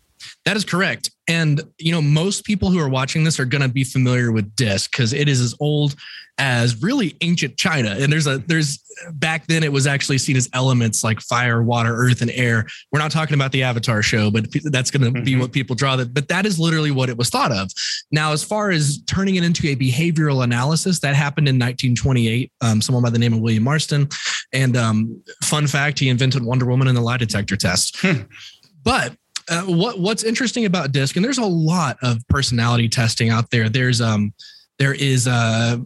That 0.46 0.56
is 0.58 0.66
correct. 0.66 1.10
And 1.28 1.62
you 1.78 1.92
know, 1.92 2.02
most 2.02 2.46
people 2.46 2.72
who 2.72 2.80
are 2.80 2.90
watching 2.90 3.24
this 3.24 3.40
are 3.40 3.46
going 3.46 3.62
to 3.62 3.70
be 3.70 3.84
familiar 3.84 4.32
with 4.32 4.56
DISC 4.56 4.92
because 4.92 5.14
it 5.14 5.30
is 5.30 5.40
as 5.40 5.56
old 5.60 5.96
as 6.38 6.82
really 6.82 7.16
ancient 7.22 7.56
China. 7.58 7.96
And 8.00 8.12
there's 8.12 8.26
a 8.26 8.40
there's 8.40 8.84
back 9.14 9.46
then 9.48 9.64
it 9.64 9.72
was 9.72 9.86
actually 9.86 10.18
seen 10.18 10.36
as 10.36 10.50
elements 10.54 11.04
like 11.04 11.20
fire, 11.22 11.62
water, 11.62 11.96
earth, 11.96 12.22
and 12.22 12.32
air. 12.32 12.66
We're 12.92 13.00
not 13.00 13.12
talking 13.12 13.36
about 13.36 13.52
the 13.52 13.64
Avatar 13.64 14.02
show, 14.02 14.32
but 14.32 14.48
that's 14.64 14.90
going 14.90 15.04
to 15.04 15.12
mm-hmm. 15.12 15.24
be 15.24 15.36
what 15.36 15.52
people 15.52 15.76
draw 15.76 15.96
that. 15.98 16.14
But 16.14 16.28
that 16.30 16.46
is 16.46 16.60
literally 16.60 16.92
what 16.92 17.10
it 17.10 17.18
was 17.18 17.30
thought 17.30 17.52
of. 17.52 17.70
Now, 18.12 18.32
as 18.34 18.44
far 18.44 18.72
as 18.72 19.02
turning 19.04 19.36
it 19.36 19.44
into 19.44 19.68
a 19.68 19.76
behavioral 19.76 20.44
analysis, 20.44 21.00
that 21.02 21.16
happened 21.16 21.48
in 21.48 21.56
1928. 21.56 22.52
Um, 22.62 22.82
someone 22.82 23.04
by 23.04 23.12
the 23.12 23.20
name 23.20 23.34
of 23.34 23.40
William 23.40 23.64
Marston. 23.64 24.10
And 24.52 24.76
um, 24.76 25.22
fun 25.44 25.68
fact, 25.68 26.00
he 26.00 26.10
invented 26.10 26.44
Wonder 26.44 26.66
Woman 26.66 26.88
and 26.88 26.98
the 26.98 27.02
lie 27.02 27.18
detector 27.18 27.56
test. 27.56 27.98
Hmm. 28.02 28.24
But 28.84 29.16
uh, 29.50 29.64
what 29.64 30.00
what's 30.00 30.24
interesting 30.24 30.66
about 30.66 30.92
disc 30.92 31.16
and 31.16 31.26
there's 31.26 31.38
a 31.38 31.46
lot 31.46 31.98
of 32.02 32.18
personality 32.28 32.88
testing 32.88 33.30
out 33.30 33.50
there 33.50 33.70
there's 33.70 34.02
um 34.02 34.34
there 34.80 34.94
is 34.94 35.28
uh 35.28 35.78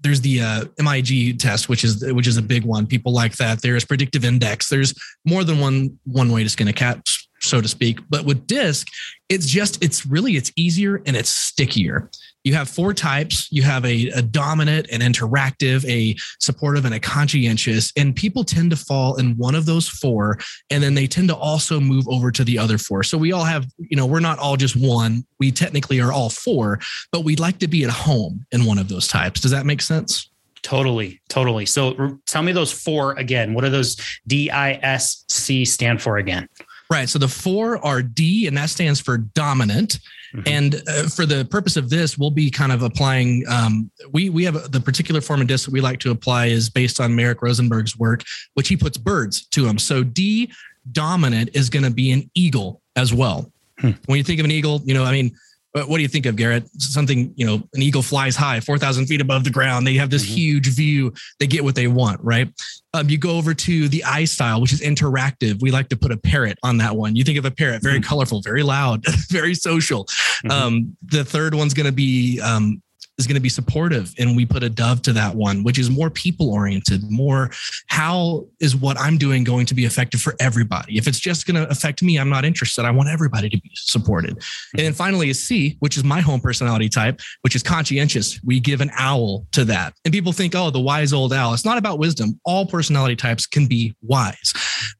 there's 0.00 0.20
the 0.20 0.40
uh, 0.40 0.64
MIG 0.78 1.38
test, 1.38 1.68
which 1.68 1.84
is 1.84 2.04
which 2.12 2.26
is 2.26 2.36
a 2.36 2.42
big 2.42 2.64
one. 2.64 2.86
People 2.86 3.12
like 3.12 3.36
that. 3.36 3.60
There's 3.62 3.84
predictive 3.84 4.24
index. 4.24 4.68
There's 4.68 4.94
more 5.24 5.44
than 5.44 5.58
one 5.58 5.98
one 6.04 6.32
way 6.32 6.42
to 6.42 6.48
skin 6.48 6.68
a 6.68 6.72
cat, 6.72 7.06
so 7.40 7.60
to 7.60 7.68
speak. 7.68 8.00
But 8.08 8.24
with 8.24 8.46
DISC, 8.46 8.86
it's 9.28 9.46
just 9.46 9.82
it's 9.82 10.06
really 10.06 10.36
it's 10.36 10.52
easier 10.56 11.02
and 11.06 11.16
it's 11.16 11.30
stickier 11.30 12.10
you 12.48 12.54
have 12.54 12.68
four 12.68 12.94
types 12.94 13.46
you 13.52 13.62
have 13.62 13.84
a, 13.84 14.08
a, 14.08 14.22
dominant 14.22 14.88
an 14.90 15.00
interactive 15.00 15.84
a 15.86 16.16
supportive 16.40 16.86
and 16.86 16.94
a 16.94 17.00
conscientious 17.00 17.92
and 17.96 18.16
people 18.16 18.42
tend 18.42 18.70
to 18.70 18.76
fall 18.76 19.16
in 19.16 19.36
one 19.36 19.54
of 19.54 19.66
those 19.66 19.86
four 19.86 20.38
and 20.70 20.82
then 20.82 20.94
they 20.94 21.06
tend 21.06 21.28
to 21.28 21.36
also 21.36 21.78
move 21.78 22.08
over 22.08 22.30
to 22.30 22.44
the 22.44 22.58
other 22.58 22.78
four 22.78 23.02
so 23.02 23.18
we 23.18 23.32
all 23.32 23.44
have 23.44 23.66
you 23.78 23.96
know 23.96 24.06
we're 24.06 24.18
not 24.18 24.38
all 24.38 24.56
just 24.56 24.76
one 24.76 25.24
we 25.38 25.52
technically 25.52 26.00
are 26.00 26.12
all 26.12 26.30
four 26.30 26.80
but 27.12 27.20
we'd 27.20 27.40
like 27.40 27.58
to 27.58 27.68
be 27.68 27.84
at 27.84 27.90
home 27.90 28.46
in 28.50 28.64
one 28.64 28.78
of 28.78 28.88
those 28.88 29.06
types 29.06 29.40
does 29.40 29.50
that 29.50 29.66
make 29.66 29.82
sense 29.82 30.30
Totally, 30.62 31.20
totally. 31.28 31.64
So 31.66 32.18
tell 32.26 32.42
me 32.42 32.50
those 32.50 32.72
four 32.72 33.12
again. 33.12 33.54
What 33.54 33.62
do 33.62 33.70
those 33.70 33.96
D 34.26 34.50
I 34.50 34.72
S 34.82 35.24
C 35.28 35.64
stand 35.64 36.02
for 36.02 36.18
again? 36.18 36.48
Right. 36.90 37.08
So 37.08 37.18
the 37.18 37.28
four 37.28 37.82
are 37.84 38.02
D, 38.02 38.46
and 38.46 38.56
that 38.56 38.68
stands 38.68 39.00
for 39.00 39.18
dominant. 39.18 40.00
Mm-hmm. 40.34 40.42
And 40.46 40.74
uh, 40.88 41.08
for 41.08 41.26
the 41.26 41.44
purpose 41.44 41.76
of 41.76 41.90
this, 41.90 42.18
we'll 42.18 42.30
be 42.30 42.50
kind 42.50 42.72
of 42.72 42.82
applying. 42.82 43.44
Um, 43.48 43.90
we 44.12 44.30
we 44.30 44.44
have 44.44 44.56
a, 44.56 44.68
the 44.68 44.80
particular 44.80 45.20
form 45.20 45.40
of 45.40 45.46
disc 45.46 45.64
that 45.66 45.72
we 45.72 45.80
like 45.80 46.00
to 46.00 46.10
apply 46.10 46.46
is 46.46 46.68
based 46.68 47.00
on 47.00 47.14
Merrick 47.14 47.40
Rosenberg's 47.42 47.98
work, 47.98 48.22
which 48.54 48.68
he 48.68 48.76
puts 48.76 48.98
birds 48.98 49.46
to 49.48 49.64
them. 49.64 49.78
So 49.78 50.02
D 50.02 50.52
dominant 50.92 51.50
is 51.54 51.70
going 51.70 51.84
to 51.84 51.90
be 51.90 52.12
an 52.12 52.30
eagle 52.34 52.80
as 52.96 53.12
well. 53.12 53.50
Hmm. 53.78 53.92
When 54.06 54.18
you 54.18 54.24
think 54.24 54.40
of 54.40 54.44
an 54.44 54.50
eagle, 54.50 54.80
you 54.84 54.94
know, 54.94 55.04
I 55.04 55.12
mean, 55.12 55.34
But 55.78 55.88
what 55.88 55.98
do 55.98 56.02
you 56.02 56.08
think 56.08 56.26
of 56.26 56.34
Garrett? 56.34 56.68
Something, 56.82 57.32
you 57.36 57.46
know, 57.46 57.62
an 57.72 57.82
eagle 57.82 58.02
flies 58.02 58.34
high, 58.34 58.58
4,000 58.58 59.06
feet 59.06 59.20
above 59.20 59.44
the 59.44 59.50
ground. 59.50 59.86
They 59.86 59.94
have 59.94 60.10
this 60.10 60.24
mm-hmm. 60.24 60.34
huge 60.34 60.66
view. 60.74 61.12
They 61.38 61.46
get 61.46 61.62
what 61.62 61.76
they 61.76 61.86
want, 61.86 62.20
right? 62.20 62.48
Um, 62.94 63.08
you 63.08 63.16
go 63.16 63.36
over 63.36 63.54
to 63.54 63.88
the 63.88 64.02
eye 64.02 64.24
style, 64.24 64.60
which 64.60 64.72
is 64.72 64.80
interactive. 64.80 65.62
We 65.62 65.70
like 65.70 65.88
to 65.90 65.96
put 65.96 66.10
a 66.10 66.16
parrot 66.16 66.58
on 66.64 66.78
that 66.78 66.96
one. 66.96 67.14
You 67.14 67.22
think 67.22 67.38
of 67.38 67.44
a 67.44 67.52
parrot, 67.52 67.80
very 67.80 68.00
mm-hmm. 68.00 68.08
colorful, 68.08 68.42
very 68.42 68.64
loud, 68.64 69.04
very 69.30 69.54
social. 69.54 70.06
Mm-hmm. 70.06 70.50
Um, 70.50 70.96
the 71.04 71.24
third 71.24 71.54
one's 71.54 71.74
going 71.74 71.86
to 71.86 71.92
be 71.92 72.40
um, 72.40 72.82
is 73.18 73.26
going 73.26 73.34
to 73.34 73.40
be 73.40 73.48
supportive 73.48 74.14
and 74.18 74.36
we 74.36 74.46
put 74.46 74.62
a 74.62 74.70
dove 74.70 75.02
to 75.02 75.12
that 75.12 75.34
one 75.34 75.64
which 75.64 75.78
is 75.78 75.90
more 75.90 76.10
people 76.10 76.50
oriented 76.50 77.02
more 77.10 77.50
how 77.88 78.46
is 78.60 78.76
what 78.76 78.98
i'm 78.98 79.18
doing 79.18 79.44
going 79.44 79.66
to 79.66 79.74
be 79.74 79.84
effective 79.84 80.20
for 80.20 80.34
everybody? 80.40 80.98
If 80.98 81.06
it's 81.06 81.18
just 81.18 81.46
going 81.46 81.56
to 81.56 81.68
affect 81.70 82.02
me 82.02 82.18
i'm 82.18 82.28
not 82.28 82.44
interested. 82.44 82.84
I 82.84 82.90
want 82.90 83.08
everybody 83.08 83.48
to 83.48 83.60
be 83.60 83.70
supported. 83.74 84.30
And 84.30 84.86
then 84.86 84.92
finally 84.92 85.30
is 85.30 85.42
c 85.42 85.76
which 85.80 85.96
is 85.96 86.04
my 86.04 86.20
home 86.20 86.40
personality 86.40 86.88
type 86.88 87.20
which 87.42 87.56
is 87.56 87.62
conscientious. 87.62 88.40
We 88.44 88.60
give 88.60 88.80
an 88.80 88.90
owl 88.96 89.46
to 89.52 89.64
that. 89.66 89.94
And 90.04 90.12
people 90.12 90.32
think 90.32 90.54
oh 90.54 90.70
the 90.70 90.80
wise 90.80 91.12
old 91.12 91.32
owl. 91.32 91.54
It's 91.54 91.64
not 91.64 91.78
about 91.78 91.98
wisdom. 91.98 92.40
All 92.44 92.66
personality 92.66 93.16
types 93.16 93.46
can 93.46 93.66
be 93.66 93.94
wise 94.02 94.52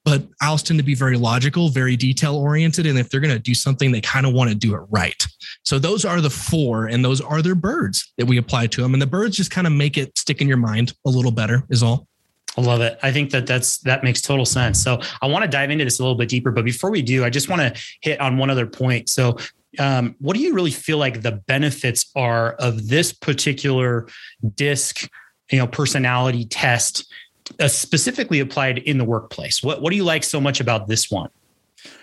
but 0.05 0.27
owls 0.43 0.63
tend 0.63 0.79
to 0.79 0.85
be 0.85 0.95
very 0.95 1.17
logical 1.17 1.69
very 1.69 1.97
detail 1.97 2.37
oriented 2.37 2.87
and 2.87 2.99
if 2.99 3.09
they're 3.11 3.21
going 3.21 3.35
to 3.35 3.39
do 3.39 3.55
something 3.55 3.93
they 3.93 4.01
kind 4.01 4.27
of 4.27 4.33
want 4.33 4.49
to 4.49 4.57
do 4.57 4.75
it 4.75 4.81
right 4.91 5.27
so 5.65 5.79
those 5.79 6.05
are 6.05 6.21
the 6.21 6.31
four 6.31 6.87
and 6.87 7.05
those 7.05 7.21
are 7.21 7.43
their 7.43 7.55
birds 7.55 8.13
that 8.17 8.27
we 8.27 8.39
apply 8.39 8.67
to 8.69 8.83
them. 8.83 8.95
And 8.95 9.03
the 9.03 9.07
birds 9.07 9.37
just 9.37 9.51
kind 9.51 9.67
of 9.67 9.73
make 9.73 9.99
it 9.99 10.17
stick 10.17 10.41
in 10.41 10.49
your 10.49 10.57
mind 10.57 10.95
a 11.07 11.11
little 11.11 11.31
better, 11.31 11.65
is 11.71 11.83
all. 11.83 12.07
I 12.57 12.63
love 12.63 12.81
it. 12.81 12.99
I 13.03 13.13
think 13.13 13.31
that 13.31 13.47
that's 13.47 13.79
that 13.81 14.03
makes 14.03 14.21
total 14.21 14.45
sense. 14.45 14.83
So 14.83 15.01
I 15.23 15.27
want 15.27 15.45
to 15.45 15.49
dive 15.51 15.71
into 15.71 15.85
this 15.85 16.01
a 16.01 16.03
little 16.03 16.17
bit 16.17 16.29
deeper, 16.29 16.51
but 16.51 16.65
before 16.65 16.91
we 16.91 17.03
do, 17.03 17.25
I 17.25 17.31
just 17.31 17.49
want 17.49 17.63
to 17.63 17.83
hit 18.01 18.21
on 18.21 18.37
one 18.37 18.51
other 18.51 18.67
point. 18.67 19.09
So, 19.09 19.37
um, 19.79 20.17
what 20.19 20.35
do 20.35 20.43
you 20.43 20.55
really 20.55 20.71
feel 20.71 20.99
like 20.99 21.23
the 21.23 21.33
benefits 21.47 22.11
are 22.17 22.55
of 22.55 22.89
this 22.89 23.13
particular 23.13 24.09
disc, 24.55 25.09
you 25.53 25.59
know, 25.59 25.67
personality 25.67 26.47
test, 26.47 27.13
uh, 27.61 27.69
specifically 27.69 28.41
applied 28.41 28.79
in 28.79 28.99
the 28.99 29.05
workplace? 29.05 29.63
What 29.63 29.83
What 29.83 29.91
do 29.91 29.97
you 29.97 30.05
like 30.05 30.25
so 30.25 30.41
much 30.41 30.61
about 30.61 30.89
this 30.89 31.11
one? 31.11 31.31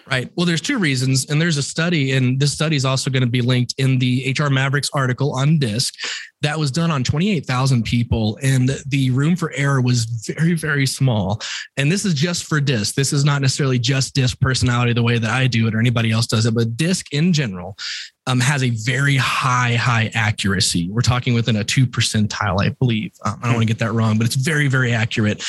Right. 0.08 0.30
Well, 0.36 0.46
there's 0.46 0.62
two 0.62 0.78
reasons, 0.78 1.26
and 1.30 1.42
there's 1.42 1.58
a 1.58 1.64
study, 1.64 2.14
and 2.14 2.40
this 2.40 2.54
study 2.54 2.76
is 2.76 2.86
also 2.86 3.10
going 3.10 3.24
to 3.24 3.30
be 3.30 3.42
linked 3.42 3.74
in 3.80 3.98
the 3.98 4.36
HR 4.38 4.50
Mavericks 4.50 4.90
article 4.94 5.34
on 5.34 5.58
DISC 5.58 5.94
that 6.46 6.60
was 6.60 6.70
done 6.70 6.92
on 6.92 7.04
28,000 7.04 7.84
people, 7.84 8.38
and 8.44 8.70
the 8.88 9.10
room 9.10 9.36
for 9.36 9.52
error 9.54 9.82
was 9.82 10.06
very, 10.06 10.54
very 10.54 10.86
small. 10.86 11.42
And 11.76 11.92
this 11.92 12.06
is 12.06 12.14
just 12.14 12.44
for 12.44 12.62
DISC. 12.62 12.94
This 12.94 13.14
is 13.14 13.26
not 13.26 13.42
necessarily 13.42 13.80
just 13.80 14.14
DISC 14.14 14.40
personality 14.40 14.94
the 14.94 15.02
way 15.02 15.18
that 15.18 15.32
I 15.32 15.48
do 15.48 15.68
it 15.68 15.74
or 15.74 15.80
anybody 15.80 16.12
else 16.12 16.28
does 16.28 16.46
it, 16.46 16.54
but 16.54 16.78
DISC 16.78 17.12
in 17.12 17.34
general 17.34 17.76
um, 18.28 18.40
has 18.40 18.64
a 18.64 18.70
very 18.70 19.16
high, 19.16 19.76
high 19.76 20.12
accuracy. 20.14 20.88
We're 20.90 21.02
talking 21.02 21.34
within 21.34 21.56
a 21.56 21.64
two 21.64 21.88
percentile, 21.88 22.62
I 22.62 22.70
believe. 22.70 23.14
Um, 23.24 23.40
I 23.42 23.46
don't 23.46 23.56
want 23.56 23.68
to 23.68 23.74
get 23.74 23.80
that 23.80 23.94
wrong, 23.94 24.20
but 24.20 24.28
it's 24.28 24.36
very, 24.36 24.68
very 24.68 24.94
accurate. 24.94 25.44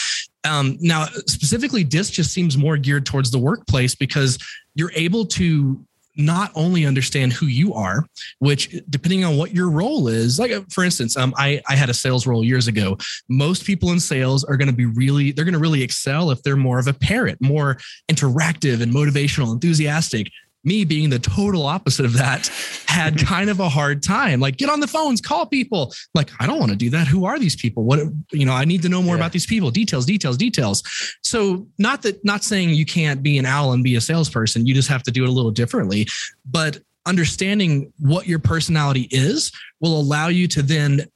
Um, 0.46 0.78
now, 0.80 1.06
specifically, 1.26 1.84
DISC 1.84 2.12
just 2.12 2.32
seems 2.32 2.56
more 2.56 2.76
geared 2.76 3.06
towards 3.06 3.30
the 3.30 3.38
workplace 3.38 3.94
because 3.94 4.38
you're 4.74 4.92
able 4.94 5.26
to 5.26 5.84
not 6.16 6.50
only 6.54 6.86
understand 6.86 7.32
who 7.32 7.46
you 7.46 7.74
are, 7.74 8.06
which 8.38 8.74
depending 8.88 9.24
on 9.24 9.36
what 9.36 9.54
your 9.54 9.68
role 9.70 10.08
is, 10.08 10.38
like 10.38 10.52
for 10.70 10.82
instance, 10.82 11.16
um, 11.16 11.34
I, 11.36 11.60
I 11.68 11.76
had 11.76 11.90
a 11.90 11.94
sales 11.94 12.26
role 12.26 12.42
years 12.42 12.68
ago. 12.68 12.96
Most 13.28 13.64
people 13.64 13.92
in 13.92 14.00
sales 14.00 14.42
are 14.44 14.56
going 14.56 14.68
to 14.68 14.74
be 14.74 14.86
really, 14.86 15.32
they're 15.32 15.44
going 15.44 15.52
to 15.52 15.60
really 15.60 15.82
excel 15.82 16.30
if 16.30 16.42
they're 16.42 16.56
more 16.56 16.78
of 16.78 16.86
a 16.86 16.94
parrot, 16.94 17.38
more 17.40 17.76
interactive 18.08 18.80
and 18.80 18.92
motivational, 18.92 19.52
enthusiastic 19.52 20.28
me 20.66 20.84
being 20.84 21.08
the 21.08 21.18
total 21.18 21.64
opposite 21.64 22.04
of 22.04 22.14
that 22.14 22.50
had 22.86 23.18
kind 23.26 23.48
of 23.48 23.60
a 23.60 23.68
hard 23.68 24.02
time. 24.02 24.40
Like 24.40 24.56
get 24.56 24.68
on 24.68 24.80
the 24.80 24.86
phones 24.86 25.20
call 25.20 25.46
people. 25.46 25.94
Like 26.14 26.30
i 26.40 26.46
don't 26.46 26.58
want 26.58 26.72
to 26.72 26.76
do 26.76 26.90
that. 26.90 27.06
Who 27.06 27.24
are 27.24 27.38
these 27.38 27.56
people? 27.56 27.84
What 27.84 28.00
you 28.32 28.44
know 28.44 28.52
i 28.52 28.64
need 28.64 28.82
to 28.82 28.88
know 28.88 29.02
more 29.02 29.14
yeah. 29.14 29.20
about 29.20 29.32
these 29.32 29.46
people. 29.46 29.70
Details 29.70 30.04
details 30.04 30.36
details. 30.36 30.82
So 31.22 31.66
not 31.78 32.02
that 32.02 32.22
not 32.24 32.44
saying 32.44 32.70
you 32.70 32.84
can't 32.84 33.22
be 33.22 33.38
an 33.38 33.46
owl 33.46 33.72
and 33.72 33.82
be 33.82 33.96
a 33.96 34.00
salesperson. 34.00 34.66
You 34.66 34.74
just 34.74 34.88
have 34.88 35.02
to 35.04 35.10
do 35.10 35.24
it 35.24 35.28
a 35.28 35.32
little 35.32 35.50
differently. 35.52 36.06
But 36.44 36.78
understanding 37.06 37.92
what 38.00 38.26
your 38.26 38.40
personality 38.40 39.08
is 39.10 39.52
will 39.80 39.98
allow 39.98 40.26
you 40.28 40.48
to 40.48 40.62
then 40.62 41.06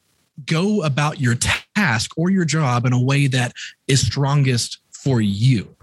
go 0.46 0.82
about 0.84 1.20
your 1.20 1.34
task 1.34 2.12
or 2.16 2.30
your 2.30 2.44
job 2.44 2.86
in 2.86 2.92
a 2.92 3.02
way 3.02 3.26
that 3.26 3.52
is 3.88 4.06
strongest 4.06 4.78
for 4.92 5.20
you. 5.20 5.76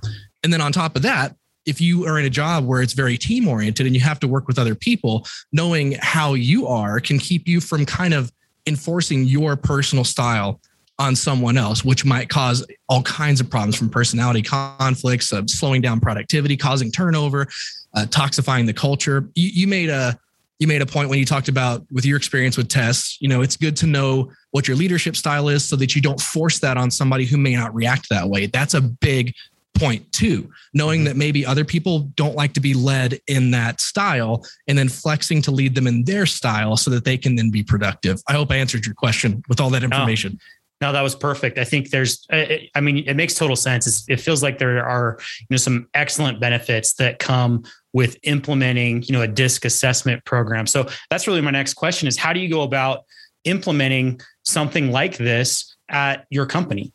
And 0.43 0.53
then 0.53 0.61
on 0.61 0.71
top 0.71 0.95
of 0.95 1.01
that 1.01 1.35
if 1.67 1.81
you 1.81 2.07
are 2.07 2.17
in 2.17 2.25
a 2.25 2.29
job 2.29 2.65
where 2.65 2.81
it's 2.81 2.93
very 2.93 3.17
team 3.17 3.47
oriented 3.47 3.85
and 3.85 3.93
you 3.93 4.01
have 4.01 4.19
to 4.21 4.27
work 4.27 4.47
with 4.47 4.57
other 4.57 4.73
people, 4.73 5.27
knowing 5.51 5.97
how 5.99 6.33
you 6.33 6.65
are 6.65 6.99
can 6.99 7.19
keep 7.19 7.47
you 7.47 7.59
from 7.59 7.85
kind 7.85 8.13
of 8.13 8.31
enforcing 8.65 9.25
your 9.25 9.55
personal 9.55 10.03
style 10.03 10.59
on 10.99 11.15
someone 11.15 11.57
else, 11.57 11.85
which 11.85 12.05
might 12.05 12.27
cause 12.29 12.65
all 12.89 13.03
kinds 13.03 13.39
of 13.39 13.49
problems 13.49 13.75
from 13.75 13.89
personality 13.89 14.41
conflicts, 14.41 15.31
slowing 15.47 15.81
down 15.81 15.99
productivity, 15.99 16.57
causing 16.57 16.91
turnover, 16.91 17.47
uh, 17.93 18.05
toxifying 18.05 18.65
the 18.65 18.73
culture. 18.73 19.29
You, 19.35 19.49
you 19.49 19.67
made 19.67 19.89
a 19.89 20.17
you 20.59 20.65
made 20.65 20.81
a 20.81 20.87
point 20.87 21.09
when 21.09 21.19
you 21.19 21.25
talked 21.25 21.49
about 21.49 21.85
with 21.91 22.03
your 22.03 22.17
experience 22.17 22.57
with 22.57 22.67
tests. 22.67 23.17
You 23.21 23.27
know, 23.27 23.41
it's 23.41 23.55
good 23.55 23.75
to 23.77 23.85
know 23.85 24.31
what 24.49 24.67
your 24.67 24.75
leadership 24.75 25.15
style 25.15 25.49
is 25.49 25.63
so 25.63 25.75
that 25.75 25.95
you 25.95 26.01
don't 26.01 26.19
force 26.19 26.57
that 26.59 26.77
on 26.77 26.89
somebody 26.89 27.25
who 27.25 27.37
may 27.37 27.55
not 27.55 27.75
react 27.75 28.09
that 28.09 28.27
way. 28.27 28.47
That's 28.47 28.73
a 28.73 28.81
big 28.81 29.35
point 29.77 30.11
too, 30.11 30.49
knowing 30.73 30.99
mm-hmm. 30.99 31.05
that 31.09 31.17
maybe 31.17 31.45
other 31.45 31.65
people 31.65 32.11
don't 32.15 32.35
like 32.35 32.53
to 32.53 32.59
be 32.59 32.73
led 32.73 33.19
in 33.27 33.51
that 33.51 33.79
style 33.79 34.45
and 34.67 34.77
then 34.77 34.89
flexing 34.89 35.41
to 35.43 35.51
lead 35.51 35.75
them 35.75 35.87
in 35.87 36.03
their 36.03 36.25
style 36.25 36.77
so 36.77 36.89
that 36.91 37.05
they 37.05 37.17
can 37.17 37.35
then 37.35 37.49
be 37.49 37.63
productive. 37.63 38.21
I 38.27 38.33
hope 38.33 38.51
I 38.51 38.55
answered 38.55 38.85
your 38.85 38.95
question 38.95 39.43
with 39.49 39.59
all 39.59 39.69
that 39.71 39.83
information. 39.83 40.39
No, 40.79 40.91
that 40.91 41.01
was 41.01 41.15
perfect. 41.15 41.57
I 41.57 41.63
think 41.63 41.89
there's, 41.89 42.27
I 42.31 42.81
mean, 42.81 42.99
it 43.07 43.15
makes 43.15 43.33
total 43.33 43.55
sense. 43.55 43.87
It's, 43.87 44.05
it 44.07 44.19
feels 44.19 44.43
like 44.43 44.59
there 44.59 44.85
are, 44.85 45.17
you 45.39 45.47
know, 45.49 45.57
some 45.57 45.87
excellent 45.95 46.39
benefits 46.39 46.93
that 46.95 47.17
come 47.17 47.63
with 47.93 48.17
implementing, 48.23 49.01
you 49.03 49.13
know, 49.13 49.23
a 49.23 49.27
disc 49.27 49.65
assessment 49.65 50.23
program. 50.23 50.67
So 50.67 50.87
that's 51.09 51.25
really 51.27 51.41
my 51.41 51.49
next 51.49 51.73
question 51.73 52.07
is 52.07 52.15
how 52.15 52.31
do 52.31 52.39
you 52.39 52.49
go 52.49 52.61
about 52.61 53.05
implementing 53.43 54.21
something 54.43 54.91
like 54.91 55.17
this 55.17 55.75
at 55.89 56.27
your 56.29 56.45
company? 56.45 56.93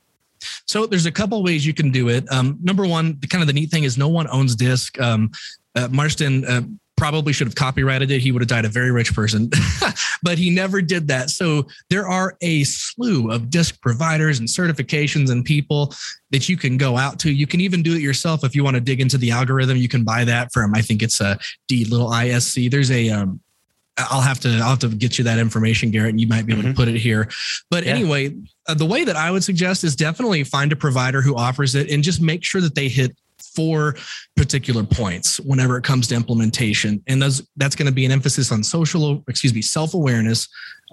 So 0.66 0.86
there's 0.86 1.06
a 1.06 1.12
couple 1.12 1.42
ways 1.42 1.66
you 1.66 1.74
can 1.74 1.90
do 1.90 2.08
it. 2.08 2.30
Um, 2.30 2.58
number 2.62 2.86
one, 2.86 3.18
the 3.20 3.26
kind 3.26 3.42
of 3.42 3.46
the 3.46 3.52
neat 3.52 3.70
thing 3.70 3.84
is 3.84 3.98
no 3.98 4.08
one 4.08 4.28
owns 4.28 4.56
disc. 4.56 5.00
Um, 5.00 5.30
uh, 5.74 5.88
Marston 5.90 6.44
uh, 6.44 6.62
probably 7.02 7.32
should 7.32 7.48
have 7.48 7.56
copyrighted 7.56 8.12
it. 8.12 8.20
He 8.20 8.30
would 8.30 8.42
have 8.42 8.48
died 8.48 8.64
a 8.64 8.68
very 8.68 8.92
rich 8.92 9.12
person, 9.12 9.50
but 10.22 10.38
he 10.38 10.50
never 10.50 10.80
did 10.80 11.08
that. 11.08 11.30
So 11.30 11.66
there 11.90 12.06
are 12.06 12.36
a 12.42 12.62
slew 12.62 13.32
of 13.32 13.50
disc 13.50 13.80
providers 13.80 14.38
and 14.38 14.46
certifications 14.46 15.30
and 15.30 15.44
people 15.44 15.92
that 16.30 16.48
you 16.48 16.56
can 16.56 16.76
go 16.76 16.96
out 16.96 17.18
to. 17.20 17.32
You 17.32 17.48
can 17.48 17.60
even 17.60 17.82
do 17.82 17.94
it 17.94 18.02
yourself 18.02 18.44
if 18.44 18.54
you 18.54 18.62
want 18.62 18.76
to 18.76 18.80
dig 18.80 19.00
into 19.00 19.18
the 19.18 19.32
algorithm. 19.32 19.78
You 19.78 19.88
can 19.88 20.04
buy 20.04 20.24
that 20.24 20.52
from 20.52 20.74
I 20.76 20.80
think 20.80 21.02
it's 21.02 21.20
a 21.20 21.38
D 21.66 21.84
little 21.86 22.08
ISC. 22.08 22.70
There's 22.70 22.92
a 22.92 23.10
um, 23.10 23.40
I'll 23.98 24.22
have 24.22 24.40
to 24.40 24.48
I'll 24.48 24.70
have 24.70 24.78
to 24.80 24.88
get 24.88 25.18
you 25.18 25.24
that 25.24 25.38
information, 25.38 25.90
Garrett, 25.90 26.10
and 26.10 26.20
you 26.20 26.26
might 26.26 26.46
be 26.46 26.52
able 26.52 26.62
mm-hmm. 26.62 26.72
to 26.72 26.76
put 26.76 26.88
it 26.88 26.96
here. 26.96 27.28
But 27.70 27.84
yeah. 27.84 27.94
anyway, 27.94 28.34
uh, 28.66 28.74
the 28.74 28.86
way 28.86 29.04
that 29.04 29.16
I 29.16 29.30
would 29.30 29.44
suggest 29.44 29.84
is 29.84 29.94
definitely 29.94 30.44
find 30.44 30.72
a 30.72 30.76
provider 30.76 31.20
who 31.20 31.36
offers 31.36 31.74
it 31.74 31.90
and 31.90 32.02
just 32.02 32.20
make 32.20 32.42
sure 32.44 32.60
that 32.60 32.74
they 32.74 32.88
hit 32.88 33.14
four 33.54 33.96
particular 34.36 34.82
points 34.82 35.38
whenever 35.40 35.76
it 35.76 35.84
comes 35.84 36.08
to 36.08 36.14
implementation. 36.14 37.02
And 37.06 37.20
those, 37.20 37.46
that's 37.56 37.76
going 37.76 37.86
to 37.86 37.92
be 37.92 38.04
an 38.04 38.12
emphasis 38.12 38.50
on 38.50 38.62
social, 38.62 39.22
excuse 39.28 39.54
me, 39.54 39.62
self 39.62 39.94
awareness, 39.94 40.48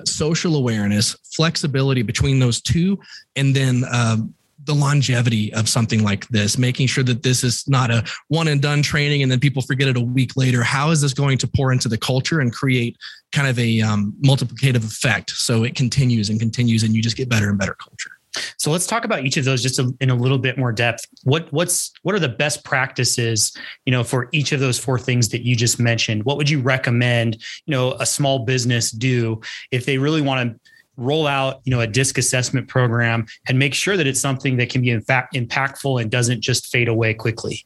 social 0.06 0.56
awareness, 0.56 1.15
flexibility 1.36 2.01
between 2.01 2.39
those 2.39 2.62
two, 2.62 3.00
and 3.36 3.56
then 3.56 3.86
um, 3.91 4.34
the 4.69 4.75
longevity 4.75 5.51
of 5.53 5.67
something 5.67 6.03
like 6.03 6.27
this, 6.27 6.57
making 6.57 6.85
sure 6.85 7.03
that 7.03 7.23
this 7.23 7.43
is 7.43 7.67
not 7.67 7.89
a 7.89 8.03
one 8.27 8.47
and 8.47 8.61
done 8.61 8.83
training 8.83 9.23
and 9.23 9.31
then 9.31 9.39
people 9.39 9.63
forget 9.63 9.88
it 9.88 9.97
a 9.97 10.01
week 10.01 10.38
later. 10.38 10.61
How 10.61 10.91
is 10.91 11.01
this 11.01 11.11
going 11.11 11.39
to 11.39 11.47
pour 11.47 11.73
into 11.73 11.89
the 11.89 11.97
culture 11.97 12.39
and 12.39 12.53
create 12.53 12.95
kind 13.31 13.47
of 13.47 13.57
a 13.57 13.81
um, 13.81 14.13
multiplicative 14.23 14.85
effect 14.85 15.31
so 15.31 15.63
it 15.63 15.73
continues 15.73 16.29
and 16.29 16.39
continues 16.39 16.83
and 16.83 16.95
you 16.95 17.01
just 17.01 17.17
get 17.17 17.29
better 17.29 17.49
and 17.49 17.57
better 17.57 17.73
culture? 17.73 18.11
So 18.57 18.69
let's 18.69 18.85
talk 18.85 19.05
about 19.05 19.25
each 19.25 19.38
of 19.38 19.45
those 19.45 19.63
just 19.63 19.79
in 19.99 20.11
a 20.11 20.15
little 20.15 20.38
bit 20.38 20.55
more 20.55 20.71
depth. 20.71 21.03
What 21.23 21.51
what's 21.51 21.91
what 22.03 22.13
are 22.13 22.19
the 22.19 22.29
best 22.29 22.63
practices, 22.63 23.51
you 23.85 23.91
know, 23.91 24.03
for 24.03 24.29
each 24.31 24.51
of 24.51 24.59
those 24.59 24.77
four 24.77 24.99
things 24.99 25.29
that 25.29 25.41
you 25.41 25.55
just 25.55 25.79
mentioned? 25.79 26.23
What 26.25 26.38
would 26.38 26.47
you 26.47 26.61
recommend, 26.61 27.38
you 27.65 27.71
know, 27.71 27.93
a 27.93 28.05
small 28.05 28.45
business 28.45 28.91
do 28.91 29.41
if 29.71 29.88
they 29.88 29.97
really 29.97 30.21
want 30.21 30.53
to 30.53 30.69
roll 31.00 31.27
out 31.27 31.62
you 31.63 31.72
know 31.72 31.82
a 31.82 31.88
disc 31.88 32.18
assessment 32.18 32.68
program 32.68 33.25
and 33.48 33.58
make 33.58 33.74
sure 33.74 33.98
that 33.98 34.08
it's 34.08 34.20
something 34.20 34.58
that 34.58 34.70
can 34.70 34.82
be 34.82 34.89
in 34.89 35.01
fact 35.01 35.34
impactful 35.34 36.01
and 36.01 36.12
doesn't 36.12 36.41
just 36.41 36.68
fade 36.68 36.88
away 36.88 37.13
quickly 37.13 37.65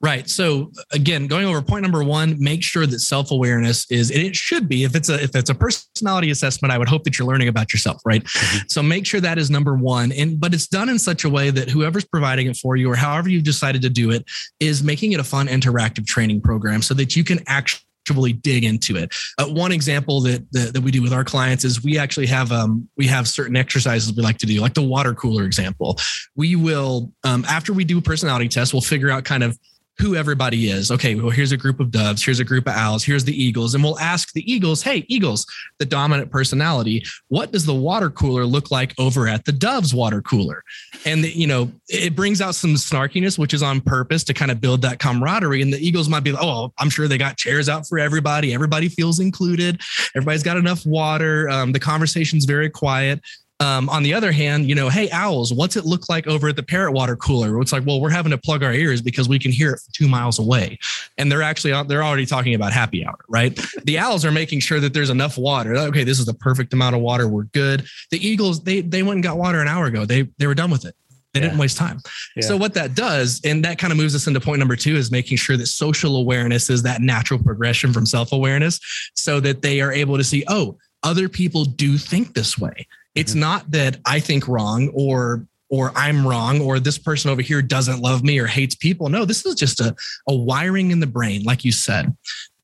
Right. 0.00 0.28
So 0.28 0.72
again, 0.92 1.26
going 1.26 1.46
over 1.46 1.60
point 1.62 1.82
number 1.82 2.02
one, 2.02 2.36
make 2.38 2.62
sure 2.62 2.86
that 2.86 3.00
self-awareness 3.00 3.90
is, 3.90 4.10
and 4.10 4.20
it 4.20 4.34
should 4.34 4.68
be, 4.68 4.84
if 4.84 4.94
it's 4.94 5.08
a 5.08 5.22
if 5.22 5.34
it's 5.34 5.50
a 5.50 5.54
personality 5.54 6.30
assessment, 6.30 6.72
I 6.72 6.78
would 6.78 6.88
hope 6.88 7.04
that 7.04 7.18
you're 7.18 7.28
learning 7.28 7.48
about 7.48 7.72
yourself, 7.72 8.00
right? 8.04 8.22
Mm-hmm. 8.22 8.58
So 8.68 8.82
make 8.82 9.06
sure 9.06 9.20
that 9.20 9.38
is 9.38 9.50
number 9.50 9.74
one. 9.74 10.12
And 10.12 10.40
but 10.40 10.54
it's 10.54 10.66
done 10.66 10.88
in 10.88 10.98
such 10.98 11.24
a 11.24 11.30
way 11.30 11.50
that 11.50 11.70
whoever's 11.70 12.04
providing 12.04 12.46
it 12.46 12.56
for 12.56 12.76
you 12.76 12.90
or 12.90 12.96
however 12.96 13.28
you've 13.28 13.44
decided 13.44 13.82
to 13.82 13.90
do 13.90 14.10
it 14.10 14.24
is 14.58 14.82
making 14.82 15.12
it 15.12 15.20
a 15.20 15.24
fun 15.24 15.46
interactive 15.48 16.06
training 16.06 16.40
program 16.40 16.82
so 16.82 16.94
that 16.94 17.16
you 17.16 17.24
can 17.24 17.40
actually 17.46 17.82
actually 18.08 18.32
dig 18.32 18.64
into 18.64 18.96
it. 18.96 19.14
Uh, 19.38 19.46
one 19.46 19.72
example 19.72 20.20
that, 20.22 20.44
that, 20.52 20.74
that 20.74 20.80
we 20.80 20.90
do 20.90 21.02
with 21.02 21.12
our 21.12 21.24
clients 21.24 21.64
is 21.64 21.82
we 21.82 21.98
actually 21.98 22.26
have 22.26 22.52
um, 22.52 22.88
we 22.96 23.06
have 23.06 23.28
certain 23.28 23.56
exercises 23.56 24.14
we 24.14 24.22
like 24.22 24.38
to 24.38 24.46
do, 24.46 24.60
like 24.60 24.74
the 24.74 24.82
water 24.82 25.14
cooler 25.14 25.44
example. 25.44 25.98
We 26.36 26.56
will 26.56 27.12
um, 27.24 27.44
after 27.48 27.72
we 27.72 27.84
do 27.84 27.98
a 27.98 28.02
personality 28.02 28.48
test, 28.48 28.72
we'll 28.72 28.80
figure 28.82 29.10
out 29.10 29.24
kind 29.24 29.42
of 29.42 29.58
who 29.98 30.16
everybody 30.16 30.70
is. 30.70 30.90
Okay, 30.90 31.14
well, 31.14 31.30
here's 31.30 31.52
a 31.52 31.56
group 31.56 31.78
of 31.78 31.90
doves, 31.90 32.24
here's 32.24 32.40
a 32.40 32.44
group 32.44 32.66
of 32.66 32.74
owls, 32.74 33.04
here's 33.04 33.24
the 33.24 33.42
eagles. 33.42 33.74
And 33.74 33.84
we'll 33.84 33.98
ask 33.98 34.32
the 34.32 34.50
eagles, 34.50 34.82
hey, 34.82 35.04
eagles, 35.08 35.46
the 35.78 35.84
dominant 35.84 36.30
personality, 36.30 37.04
what 37.28 37.52
does 37.52 37.66
the 37.66 37.74
water 37.74 38.08
cooler 38.08 38.46
look 38.46 38.70
like 38.70 38.94
over 38.98 39.28
at 39.28 39.44
the 39.44 39.52
doves 39.52 39.94
water 39.94 40.22
cooler? 40.22 40.64
And, 41.04 41.22
the, 41.22 41.30
you 41.30 41.46
know, 41.46 41.70
it 41.88 42.16
brings 42.16 42.40
out 42.40 42.54
some 42.54 42.74
snarkiness, 42.74 43.38
which 43.38 43.52
is 43.52 43.62
on 43.62 43.80
purpose 43.80 44.24
to 44.24 44.34
kind 44.34 44.50
of 44.50 44.60
build 44.60 44.82
that 44.82 44.98
camaraderie. 44.98 45.62
And 45.62 45.72
the 45.72 45.86
eagles 45.86 46.08
might 46.08 46.24
be 46.24 46.32
like, 46.32 46.42
oh, 46.42 46.72
I'm 46.78 46.90
sure 46.90 47.06
they 47.06 47.18
got 47.18 47.36
chairs 47.36 47.68
out 47.68 47.86
for 47.86 47.98
everybody. 47.98 48.54
Everybody 48.54 48.88
feels 48.88 49.20
included. 49.20 49.80
Everybody's 50.16 50.42
got 50.42 50.56
enough 50.56 50.86
water. 50.86 51.48
Um, 51.50 51.72
the 51.72 51.80
conversation's 51.80 52.46
very 52.46 52.70
quiet. 52.70 53.20
Um, 53.60 53.90
on 53.90 54.02
the 54.02 54.14
other 54.14 54.32
hand, 54.32 54.68
you 54.68 54.74
know, 54.74 54.88
hey, 54.88 55.10
owls, 55.10 55.52
what's 55.52 55.76
it 55.76 55.84
look 55.84 56.08
like 56.08 56.26
over 56.26 56.48
at 56.48 56.56
the 56.56 56.62
parrot 56.62 56.92
water 56.92 57.14
cooler? 57.14 57.60
It's 57.60 57.72
like, 57.72 57.84
well, 57.84 58.00
we're 58.00 58.08
having 58.08 58.30
to 58.30 58.38
plug 58.38 58.62
our 58.62 58.72
ears 58.72 59.02
because 59.02 59.28
we 59.28 59.38
can 59.38 59.52
hear 59.52 59.72
it 59.72 59.80
two 59.92 60.08
miles 60.08 60.38
away. 60.38 60.78
And 61.18 61.30
they're 61.30 61.42
actually, 61.42 61.72
they're 61.86 62.02
already 62.02 62.24
talking 62.24 62.54
about 62.54 62.72
happy 62.72 63.04
hour, 63.04 63.18
right? 63.28 63.58
The 63.84 63.98
owls 63.98 64.24
are 64.24 64.32
making 64.32 64.60
sure 64.60 64.80
that 64.80 64.94
there's 64.94 65.10
enough 65.10 65.36
water. 65.36 65.76
Okay, 65.76 66.04
this 66.04 66.18
is 66.18 66.24
the 66.24 66.32
perfect 66.32 66.72
amount 66.72 66.96
of 66.96 67.02
water. 67.02 67.28
We're 67.28 67.44
good. 67.44 67.86
The 68.10 68.26
eagles, 68.26 68.64
they, 68.64 68.80
they 68.80 69.02
went 69.02 69.16
and 69.16 69.22
got 69.22 69.36
water 69.36 69.60
an 69.60 69.68
hour 69.68 69.84
ago. 69.84 70.06
They, 70.06 70.22
they 70.38 70.46
were 70.46 70.54
done 70.54 70.70
with 70.70 70.86
it. 70.86 70.96
They 71.34 71.40
yeah. 71.40 71.48
didn't 71.48 71.58
waste 71.58 71.76
time. 71.76 72.00
Yeah. 72.36 72.46
So 72.46 72.56
what 72.56 72.72
that 72.74 72.94
does, 72.94 73.42
and 73.44 73.64
that 73.64 73.78
kind 73.78 73.92
of 73.92 73.98
moves 73.98 74.14
us 74.14 74.26
into 74.26 74.40
point 74.40 74.58
number 74.58 74.74
two, 74.74 74.96
is 74.96 75.10
making 75.10 75.36
sure 75.36 75.58
that 75.58 75.66
social 75.66 76.16
awareness 76.16 76.70
is 76.70 76.82
that 76.84 77.02
natural 77.02 77.38
progression 77.40 77.92
from 77.92 78.06
self-awareness 78.06 78.80
so 79.14 79.38
that 79.40 79.60
they 79.60 79.82
are 79.82 79.92
able 79.92 80.16
to 80.16 80.24
see, 80.24 80.44
oh, 80.48 80.78
other 81.02 81.28
people 81.28 81.64
do 81.66 81.98
think 81.98 82.34
this 82.34 82.58
way. 82.58 82.86
It's 83.14 83.32
mm-hmm. 83.32 83.40
not 83.40 83.70
that 83.72 83.98
I 84.04 84.20
think 84.20 84.48
wrong 84.48 84.88
or 84.94 85.46
or 85.70 85.92
I'm 85.94 86.26
wrong 86.26 86.60
or 86.60 86.80
this 86.80 86.98
person 86.98 87.30
over 87.30 87.42
here 87.42 87.62
doesn't 87.62 88.00
love 88.00 88.24
me 88.24 88.38
or 88.40 88.46
hates 88.46 88.74
people. 88.74 89.08
No, 89.08 89.24
this 89.24 89.46
is 89.46 89.54
just 89.54 89.80
a, 89.80 89.94
a 90.28 90.34
wiring 90.34 90.90
in 90.90 90.98
the 90.98 91.06
brain, 91.06 91.44
like 91.44 91.64
you 91.64 91.70
said. 91.70 92.14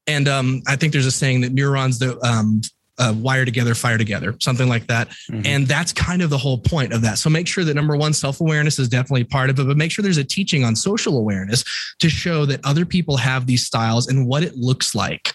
And 0.09 0.29
um, 0.29 0.63
I 0.67 0.75
think 0.77 0.93
there's 0.93 1.07
a 1.07 1.13
saying 1.13 1.43
that 1.43 1.53
neurons 1.53 2.01
that 2.01 2.21
um, 2.25 2.61
uh, 2.99 3.15
wire 3.17 3.45
together, 3.45 3.75
fire 3.75 3.99
together, 3.99 4.35
something 4.41 4.69
like 4.69 4.87
that. 4.87 5.09
Mm-hmm. 5.09 5.43
And 5.45 5.67
that's 5.67 5.93
kind 5.93 6.23
of 6.23 6.31
the 6.31 6.39
whole 6.39 6.59
point 6.59 6.93
of 6.93 7.03
that. 7.03 7.19
So 7.19 7.29
make 7.31 7.47
sure 7.47 7.65
that 7.65 7.75
number 7.75 7.97
one, 7.97 8.13
self 8.13 8.41
awareness 8.41 8.79
is 8.79 8.89
definitely 8.89 9.25
part 9.25 9.51
of 9.51 9.59
it, 9.59 9.67
but 9.67 9.77
make 9.77 9.91
sure 9.91 10.03
there's 10.03 10.19
a 10.19 10.25
teaching 10.25 10.65
on 10.65 10.75
social 10.75 11.19
awareness 11.19 11.65
to 12.01 12.09
show 12.09 12.47
that 12.47 12.65
other 12.65 12.85
people 12.85 13.17
have 13.17 13.47
these 13.47 13.65
styles 13.65 14.09
and 14.09 14.27
what 14.27 14.43
it 14.43 14.57
looks 14.57 14.95
like. 14.95 15.35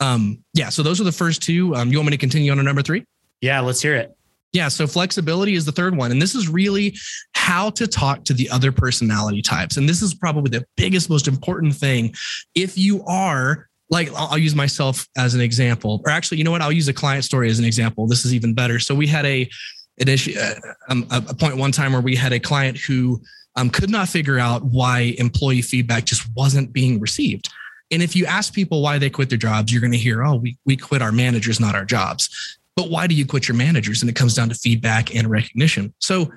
Um, 0.00 0.42
yeah. 0.54 0.68
So 0.68 0.82
those 0.82 1.00
are 1.00 1.04
the 1.04 1.12
first 1.12 1.42
two. 1.42 1.74
Um, 1.74 1.90
you 1.90 1.98
want 1.98 2.06
me 2.06 2.12
to 2.12 2.20
continue 2.20 2.50
on 2.50 2.58
to 2.58 2.62
number 2.62 2.82
three? 2.82 3.04
Yeah, 3.40 3.60
let's 3.60 3.80
hear 3.80 3.94
it. 3.94 4.16
Yeah. 4.52 4.68
So 4.68 4.86
flexibility 4.86 5.54
is 5.54 5.64
the 5.64 5.72
third 5.72 5.96
one. 5.96 6.10
And 6.10 6.22
this 6.22 6.34
is 6.34 6.48
really 6.48 6.96
how 7.34 7.70
to 7.70 7.86
talk 7.86 8.24
to 8.24 8.32
the 8.32 8.48
other 8.48 8.72
personality 8.72 9.42
types. 9.42 9.76
And 9.76 9.88
this 9.88 10.02
is 10.02 10.14
probably 10.14 10.50
the 10.50 10.64
biggest, 10.76 11.10
most 11.10 11.28
important 11.28 11.74
thing. 11.74 12.14
If 12.54 12.78
you 12.78 13.04
are 13.04 13.68
like, 13.90 14.10
I'll 14.16 14.38
use 14.38 14.54
myself 14.54 15.06
as 15.16 15.34
an 15.34 15.40
example, 15.40 16.00
or 16.04 16.10
actually, 16.10 16.38
you 16.38 16.44
know 16.44 16.50
what? 16.50 16.62
I'll 16.62 16.72
use 16.72 16.88
a 16.88 16.94
client 16.94 17.24
story 17.24 17.50
as 17.50 17.58
an 17.58 17.64
example. 17.64 18.06
This 18.06 18.24
is 18.24 18.34
even 18.34 18.54
better. 18.54 18.78
So 18.78 18.94
we 18.94 19.06
had 19.06 19.26
a, 19.26 19.48
an 20.00 20.08
issue, 20.08 20.38
uh, 20.38 20.54
um, 20.88 21.06
a 21.10 21.34
point 21.34 21.56
one 21.56 21.72
time 21.72 21.92
where 21.92 22.02
we 22.02 22.16
had 22.16 22.32
a 22.32 22.40
client 22.40 22.78
who 22.78 23.20
um, 23.56 23.70
could 23.70 23.90
not 23.90 24.08
figure 24.08 24.38
out 24.38 24.64
why 24.64 25.14
employee 25.18 25.62
feedback 25.62 26.04
just 26.04 26.26
wasn't 26.34 26.72
being 26.72 26.98
received. 26.98 27.48
And 27.90 28.02
if 28.02 28.16
you 28.16 28.26
ask 28.26 28.52
people 28.52 28.82
why 28.82 28.98
they 28.98 29.08
quit 29.08 29.28
their 29.28 29.38
jobs, 29.38 29.72
you're 29.72 29.80
going 29.80 29.92
to 29.92 29.98
hear, 29.98 30.24
oh, 30.24 30.36
we, 30.36 30.58
we 30.64 30.76
quit 30.76 31.00
our 31.00 31.12
managers, 31.12 31.60
not 31.60 31.74
our 31.74 31.84
jobs. 31.84 32.58
But 32.76 32.90
why 32.90 33.06
do 33.06 33.14
you 33.14 33.26
quit 33.26 33.48
your 33.48 33.56
managers? 33.56 34.02
And 34.02 34.10
it 34.10 34.14
comes 34.14 34.34
down 34.34 34.50
to 34.50 34.54
feedback 34.54 35.14
and 35.14 35.28
recognition. 35.28 35.94
So, 35.98 36.30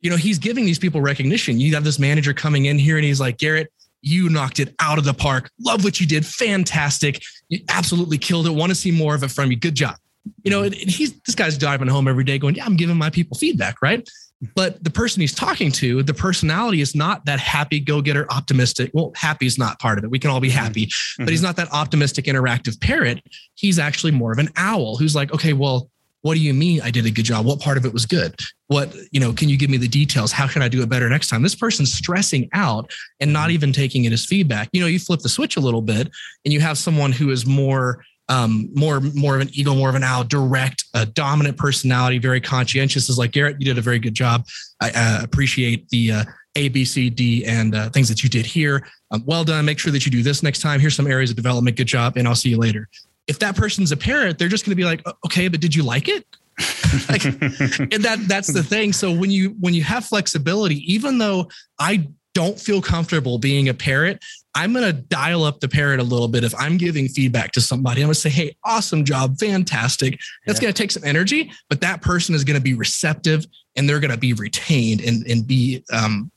you 0.00 0.10
know, 0.10 0.16
he's 0.16 0.38
giving 0.38 0.64
these 0.64 0.78
people 0.78 1.00
recognition. 1.00 1.60
You 1.60 1.74
have 1.74 1.84
this 1.84 1.98
manager 1.98 2.32
coming 2.32 2.66
in 2.66 2.78
here 2.78 2.96
and 2.96 3.04
he's 3.04 3.20
like, 3.20 3.38
Garrett, 3.38 3.72
you 4.00 4.28
knocked 4.28 4.60
it 4.60 4.74
out 4.80 4.98
of 4.98 5.04
the 5.04 5.14
park. 5.14 5.50
Love 5.60 5.84
what 5.84 6.00
you 6.00 6.06
did. 6.06 6.26
Fantastic. 6.26 7.22
You 7.48 7.60
absolutely 7.68 8.18
killed 8.18 8.46
it. 8.46 8.50
Want 8.50 8.70
to 8.70 8.74
see 8.74 8.90
more 8.90 9.14
of 9.14 9.22
it 9.22 9.30
from 9.30 9.50
you. 9.50 9.56
Good 9.56 9.74
job. 9.74 9.96
You 10.44 10.50
know, 10.50 10.62
he's 10.70 11.20
this 11.22 11.34
guy's 11.34 11.58
driving 11.58 11.88
home 11.88 12.06
every 12.06 12.24
day 12.24 12.38
going, 12.38 12.54
Yeah, 12.54 12.64
I'm 12.64 12.76
giving 12.76 12.96
my 12.96 13.10
people 13.10 13.36
feedback, 13.36 13.82
right? 13.82 14.08
But 14.54 14.82
the 14.82 14.90
person 14.90 15.20
he's 15.20 15.34
talking 15.34 15.70
to, 15.72 16.02
the 16.02 16.14
personality 16.14 16.80
is 16.80 16.94
not 16.94 17.24
that 17.26 17.38
happy, 17.38 17.78
go 17.78 18.02
getter, 18.02 18.26
optimistic. 18.30 18.90
Well, 18.92 19.12
happy 19.14 19.46
is 19.46 19.56
not 19.56 19.78
part 19.78 19.98
of 19.98 20.04
it. 20.04 20.10
We 20.10 20.18
can 20.18 20.30
all 20.30 20.40
be 20.40 20.48
mm-hmm. 20.48 20.58
happy, 20.58 20.86
mm-hmm. 20.86 21.24
but 21.24 21.30
he's 21.30 21.42
not 21.42 21.56
that 21.56 21.72
optimistic, 21.72 22.24
interactive 22.24 22.80
parrot. 22.80 23.22
He's 23.54 23.78
actually 23.78 24.12
more 24.12 24.32
of 24.32 24.38
an 24.38 24.48
owl 24.56 24.96
who's 24.96 25.14
like, 25.14 25.32
okay, 25.32 25.52
well, 25.52 25.88
what 26.22 26.34
do 26.34 26.40
you 26.40 26.54
mean 26.54 26.80
I 26.80 26.90
did 26.90 27.04
a 27.04 27.10
good 27.10 27.24
job? 27.24 27.46
What 27.46 27.60
part 27.60 27.76
of 27.76 27.84
it 27.84 27.92
was 27.92 28.06
good? 28.06 28.34
What, 28.68 28.94
you 29.10 29.20
know, 29.20 29.32
can 29.32 29.48
you 29.48 29.56
give 29.56 29.70
me 29.70 29.76
the 29.76 29.88
details? 29.88 30.30
How 30.30 30.46
can 30.46 30.62
I 30.62 30.68
do 30.68 30.80
it 30.82 30.88
better 30.88 31.08
next 31.08 31.28
time? 31.28 31.42
This 31.42 31.56
person's 31.56 31.92
stressing 31.92 32.48
out 32.52 32.92
and 33.20 33.32
not 33.32 33.48
mm-hmm. 33.48 33.54
even 33.54 33.72
taking 33.72 34.04
it 34.04 34.12
as 34.12 34.24
feedback. 34.24 34.68
You 34.72 34.80
know, 34.80 34.86
you 34.86 35.00
flip 35.00 35.20
the 35.20 35.28
switch 35.28 35.56
a 35.56 35.60
little 35.60 35.82
bit 35.82 36.10
and 36.44 36.52
you 36.52 36.60
have 36.60 36.78
someone 36.78 37.10
who 37.10 37.30
is 37.30 37.44
more 37.44 38.04
um, 38.32 38.70
more 38.74 39.00
more 39.00 39.34
of 39.34 39.42
an 39.42 39.50
eagle, 39.52 39.74
more 39.74 39.90
of 39.90 39.94
an 39.94 40.02
owl, 40.02 40.24
direct, 40.24 40.84
a 40.94 41.04
dominant 41.04 41.58
personality, 41.58 42.18
very 42.18 42.40
conscientious. 42.40 43.08
Is 43.08 43.18
like 43.18 43.32
Garrett, 43.32 43.56
you 43.60 43.66
did 43.66 43.76
a 43.76 43.82
very 43.82 43.98
good 43.98 44.14
job. 44.14 44.46
I 44.80 44.90
uh, 44.94 45.20
appreciate 45.22 45.88
the 45.90 46.12
uh, 46.12 46.24
A, 46.56 46.68
B, 46.70 46.84
C, 46.84 47.10
D, 47.10 47.44
and 47.44 47.74
uh, 47.74 47.90
things 47.90 48.08
that 48.08 48.22
you 48.22 48.30
did 48.30 48.46
here. 48.46 48.86
Um, 49.10 49.22
well 49.26 49.44
done. 49.44 49.66
Make 49.66 49.78
sure 49.78 49.92
that 49.92 50.06
you 50.06 50.10
do 50.10 50.22
this 50.22 50.42
next 50.42 50.60
time. 50.60 50.80
Here's 50.80 50.96
some 50.96 51.06
areas 51.06 51.30
of 51.30 51.36
development. 51.36 51.76
Good 51.76 51.88
job, 51.88 52.16
and 52.16 52.26
I'll 52.26 52.34
see 52.34 52.48
you 52.48 52.58
later. 52.58 52.88
If 53.26 53.38
that 53.40 53.54
person's 53.54 53.92
a 53.92 53.96
parrot, 53.96 54.38
they're 54.38 54.48
just 54.48 54.64
going 54.64 54.72
to 54.72 54.76
be 54.76 54.84
like, 54.84 55.02
okay, 55.26 55.48
but 55.48 55.60
did 55.60 55.74
you 55.74 55.82
like 55.82 56.08
it? 56.08 56.24
like, 57.08 57.24
and 57.24 58.02
that 58.04 58.18
that's 58.28 58.52
the 58.52 58.62
thing. 58.62 58.92
So 58.92 59.12
when 59.12 59.30
you 59.30 59.50
when 59.60 59.74
you 59.74 59.82
have 59.82 60.06
flexibility, 60.06 60.76
even 60.90 61.18
though 61.18 61.48
I 61.78 62.08
don't 62.34 62.58
feel 62.58 62.80
comfortable 62.80 63.38
being 63.38 63.68
a 63.68 63.74
parrot, 63.74 64.22
I'm 64.54 64.72
going 64.72 64.84
to 64.84 64.92
dial 64.92 65.44
up 65.44 65.60
the 65.60 65.68
parrot 65.68 65.98
a 66.00 66.02
little 66.02 66.28
bit. 66.28 66.44
If 66.44 66.54
I'm 66.58 66.76
giving 66.76 67.08
feedback 67.08 67.52
to 67.52 67.60
somebody, 67.60 68.02
I'm 68.02 68.06
going 68.06 68.14
to 68.14 68.20
say, 68.20 68.30
Hey, 68.30 68.56
awesome 68.64 69.04
job. 69.04 69.38
Fantastic. 69.38 70.20
That's 70.46 70.58
yeah. 70.58 70.64
going 70.64 70.74
to 70.74 70.82
take 70.82 70.90
some 70.90 71.04
energy, 71.04 71.50
but 71.68 71.80
that 71.80 72.02
person 72.02 72.34
is 72.34 72.44
going 72.44 72.58
to 72.58 72.62
be 72.62 72.74
receptive 72.74 73.46
and 73.76 73.88
they're 73.88 74.00
going 74.00 74.10
to 74.10 74.18
be 74.18 74.34
retained 74.34 75.00
and, 75.00 75.26
and 75.26 75.46
be, 75.46 75.84
um, 75.92 76.30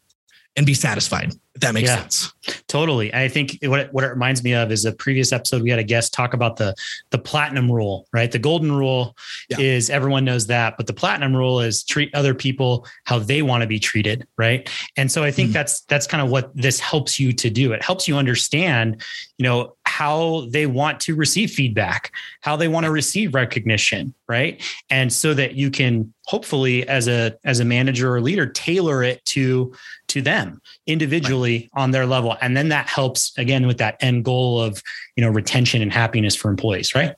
and 0.55 0.65
be 0.65 0.73
satisfied. 0.73 1.33
If 1.55 1.61
that 1.61 1.73
makes 1.73 1.87
yeah, 1.87 2.01
sense. 2.01 2.33
Totally. 2.67 3.13
I 3.13 3.29
think 3.29 3.57
what 3.63 3.79
it, 3.79 3.93
what 3.93 4.03
it 4.03 4.09
reminds 4.09 4.43
me 4.43 4.53
of 4.53 4.73
is 4.73 4.83
a 4.83 4.91
previous 4.91 5.31
episode 5.31 5.61
we 5.61 5.69
had 5.69 5.79
a 5.79 5.83
guest 5.83 6.13
talk 6.13 6.33
about 6.33 6.57
the 6.57 6.75
the 7.11 7.17
platinum 7.17 7.71
rule, 7.71 8.07
right? 8.11 8.29
The 8.29 8.39
golden 8.39 8.73
rule 8.73 9.15
yeah. 9.49 9.59
is 9.59 9.89
everyone 9.89 10.25
knows 10.25 10.47
that, 10.47 10.75
but 10.75 10.85
the 10.85 10.93
platinum 10.93 11.33
rule 11.33 11.61
is 11.61 11.85
treat 11.85 12.13
other 12.13 12.33
people 12.33 12.85
how 13.05 13.19
they 13.19 13.41
want 13.41 13.61
to 13.61 13.67
be 13.67 13.79
treated, 13.79 14.27
right? 14.37 14.69
And 14.97 15.09
so 15.09 15.23
I 15.23 15.31
think 15.31 15.51
mm. 15.51 15.53
that's 15.53 15.81
that's 15.81 16.07
kind 16.07 16.21
of 16.21 16.29
what 16.29 16.53
this 16.53 16.81
helps 16.81 17.17
you 17.19 17.31
to 17.31 17.49
do. 17.49 17.71
It 17.71 17.81
helps 17.81 18.05
you 18.05 18.17
understand, 18.17 19.01
you 19.37 19.43
know, 19.43 19.77
how 19.85 20.47
they 20.49 20.65
want 20.65 20.99
to 20.99 21.15
receive 21.15 21.51
feedback, 21.51 22.11
how 22.41 22.57
they 22.57 22.67
want 22.67 22.83
to 22.83 22.91
receive 22.91 23.33
recognition, 23.33 24.13
right? 24.27 24.61
And 24.89 25.11
so 25.11 25.33
that 25.35 25.55
you 25.55 25.71
can 25.71 26.13
hopefully 26.25 26.87
as 26.87 27.07
a 27.07 27.37
as 27.43 27.59
a 27.59 27.65
manager 27.65 28.13
or 28.13 28.19
leader 28.19 28.47
tailor 28.47 29.03
it 29.03 29.23
to 29.25 29.73
to 30.07 30.21
them 30.21 30.61
individually 30.87 31.44
right. 31.44 31.44
On 31.73 31.91
their 31.91 32.05
level. 32.05 32.35
And 32.41 32.55
then 32.55 32.69
that 32.69 32.87
helps 32.87 33.37
again 33.37 33.67
with 33.67 33.77
that 33.77 33.97
end 34.01 34.25
goal 34.25 34.61
of 34.61 34.81
you 35.15 35.23
know 35.23 35.29
retention 35.29 35.81
and 35.81 35.91
happiness 35.91 36.35
for 36.35 36.49
employees 36.49 36.95
right? 36.95 37.15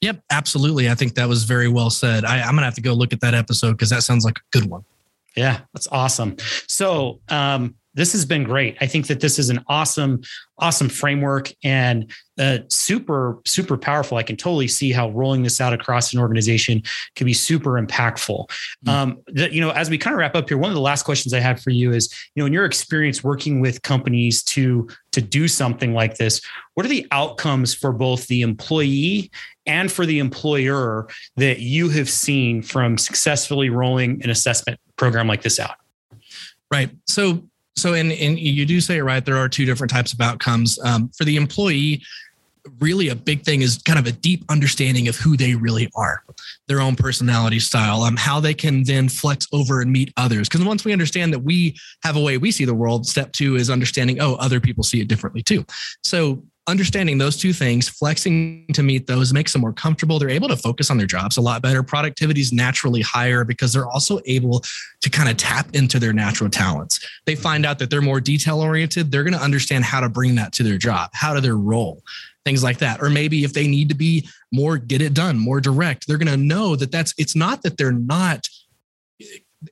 Yep 0.00 0.22
absolutely. 0.30 0.88
I 0.88 0.94
think 0.94 1.14
that 1.14 1.28
was 1.28 1.44
very 1.44 1.68
well 1.68 1.90
said. 1.90 2.24
I, 2.24 2.40
i'm 2.40 2.54
gonna 2.54 2.64
have 2.64 2.74
to 2.74 2.80
go 2.80 2.92
look 2.92 3.12
at 3.12 3.20
that 3.20 3.34
episode 3.34 3.72
because 3.72 3.90
that 3.90 4.02
sounds 4.02 4.24
like 4.24 4.38
a 4.38 4.58
good 4.58 4.68
one. 4.70 4.84
Yeah 5.36 5.60
that's 5.72 5.88
awesome. 5.90 6.36
So 6.66 7.20
um 7.28 7.74
this 7.98 8.12
has 8.12 8.24
been 8.24 8.44
great. 8.44 8.76
I 8.80 8.86
think 8.86 9.08
that 9.08 9.18
this 9.18 9.40
is 9.40 9.50
an 9.50 9.64
awesome, 9.66 10.22
awesome 10.58 10.88
framework 10.88 11.52
and 11.64 12.08
uh, 12.38 12.58
super, 12.68 13.40
super 13.44 13.76
powerful. 13.76 14.18
I 14.18 14.22
can 14.22 14.36
totally 14.36 14.68
see 14.68 14.92
how 14.92 15.10
rolling 15.10 15.42
this 15.42 15.60
out 15.60 15.72
across 15.72 16.12
an 16.12 16.20
organization 16.20 16.80
can 17.16 17.24
be 17.26 17.32
super 17.32 17.72
impactful. 17.72 18.48
Mm-hmm. 18.48 18.88
Um, 18.88 19.18
that, 19.26 19.52
you 19.52 19.60
know, 19.60 19.70
as 19.70 19.90
we 19.90 19.98
kind 19.98 20.14
of 20.14 20.20
wrap 20.20 20.36
up 20.36 20.48
here, 20.48 20.56
one 20.56 20.70
of 20.70 20.76
the 20.76 20.80
last 20.80 21.02
questions 21.02 21.34
I 21.34 21.40
had 21.40 21.60
for 21.60 21.70
you 21.70 21.92
is, 21.92 22.08
you 22.36 22.40
know, 22.40 22.46
in 22.46 22.52
your 22.52 22.64
experience 22.64 23.24
working 23.24 23.60
with 23.60 23.82
companies 23.82 24.44
to 24.44 24.88
to 25.10 25.20
do 25.20 25.48
something 25.48 25.92
like 25.92 26.18
this, 26.18 26.40
what 26.74 26.86
are 26.86 26.88
the 26.88 27.06
outcomes 27.10 27.74
for 27.74 27.92
both 27.92 28.28
the 28.28 28.42
employee 28.42 29.32
and 29.66 29.90
for 29.90 30.06
the 30.06 30.20
employer 30.20 31.08
that 31.36 31.58
you 31.58 31.88
have 31.88 32.08
seen 32.08 32.62
from 32.62 32.96
successfully 32.96 33.70
rolling 33.70 34.22
an 34.22 34.30
assessment 34.30 34.78
program 34.94 35.26
like 35.26 35.42
this 35.42 35.58
out? 35.58 35.74
Right. 36.70 36.90
So 37.06 37.48
so, 37.78 37.94
and, 37.94 38.12
and 38.12 38.38
you 38.38 38.66
do 38.66 38.80
say 38.80 38.98
it 38.98 39.02
right. 39.02 39.24
There 39.24 39.36
are 39.36 39.48
two 39.48 39.64
different 39.64 39.90
types 39.90 40.12
of 40.12 40.20
outcomes. 40.20 40.78
Um, 40.84 41.10
for 41.16 41.24
the 41.24 41.36
employee, 41.36 42.02
really 42.80 43.08
a 43.08 43.14
big 43.14 43.42
thing 43.42 43.62
is 43.62 43.78
kind 43.78 43.98
of 43.98 44.06
a 44.06 44.12
deep 44.12 44.44
understanding 44.48 45.08
of 45.08 45.16
who 45.16 45.36
they 45.36 45.54
really 45.54 45.90
are, 45.94 46.22
their 46.66 46.80
own 46.80 46.96
personality 46.96 47.58
style, 47.58 48.02
um, 48.02 48.16
how 48.16 48.40
they 48.40 48.54
can 48.54 48.84
then 48.84 49.08
flex 49.08 49.46
over 49.52 49.80
and 49.80 49.90
meet 49.90 50.12
others. 50.16 50.48
Because 50.48 50.64
once 50.64 50.84
we 50.84 50.92
understand 50.92 51.32
that 51.32 51.40
we 51.40 51.76
have 52.02 52.16
a 52.16 52.20
way 52.20 52.38
we 52.38 52.50
see 52.50 52.64
the 52.64 52.74
world, 52.74 53.06
step 53.06 53.32
two 53.32 53.56
is 53.56 53.70
understanding, 53.70 54.20
oh, 54.20 54.34
other 54.34 54.60
people 54.60 54.84
see 54.84 55.00
it 55.00 55.08
differently 55.08 55.42
too. 55.42 55.64
So 56.02 56.42
understanding 56.68 57.18
those 57.18 57.36
two 57.36 57.52
things, 57.52 57.88
flexing 57.88 58.66
to 58.74 58.82
meet 58.82 59.06
those 59.06 59.32
makes 59.32 59.52
them 59.52 59.62
more 59.62 59.72
comfortable. 59.72 60.18
They're 60.18 60.28
able 60.28 60.48
to 60.48 60.56
focus 60.56 60.90
on 60.90 60.98
their 60.98 61.06
jobs 61.06 61.36
a 61.36 61.40
lot 61.40 61.62
better. 61.62 61.82
Productivity 61.82 62.40
is 62.40 62.52
naturally 62.52 63.00
higher 63.00 63.42
because 63.42 63.72
they're 63.72 63.88
also 63.88 64.20
able 64.26 64.62
to 65.00 65.10
kind 65.10 65.28
of 65.28 65.36
tap 65.36 65.74
into 65.74 65.98
their 65.98 66.12
natural 66.12 66.50
talents. 66.50 67.04
They 67.26 67.34
find 67.34 67.66
out 67.66 67.78
that 67.78 67.90
they're 67.90 68.02
more 68.02 68.20
detail 68.20 68.60
oriented. 68.60 69.10
They're 69.10 69.24
going 69.24 69.34
to 69.34 69.42
understand 69.42 69.84
how 69.84 70.00
to 70.00 70.08
bring 70.08 70.34
that 70.36 70.52
to 70.54 70.62
their 70.62 70.78
job, 70.78 71.10
how 71.14 71.34
to 71.34 71.40
their 71.40 71.56
role, 71.56 72.02
things 72.44 72.62
like 72.62 72.78
that. 72.78 73.02
Or 73.02 73.10
maybe 73.10 73.42
if 73.42 73.54
they 73.54 73.66
need 73.66 73.88
to 73.88 73.94
be 73.94 74.28
more 74.52 74.76
get 74.76 75.02
it 75.02 75.14
done, 75.14 75.38
more 75.38 75.60
direct, 75.60 76.06
they're 76.06 76.18
going 76.18 76.28
to 76.28 76.36
know 76.36 76.76
that 76.76 76.92
that's, 76.92 77.14
it's 77.18 77.34
not 77.34 77.62
that 77.62 77.78
they're 77.78 77.92
not 77.92 78.46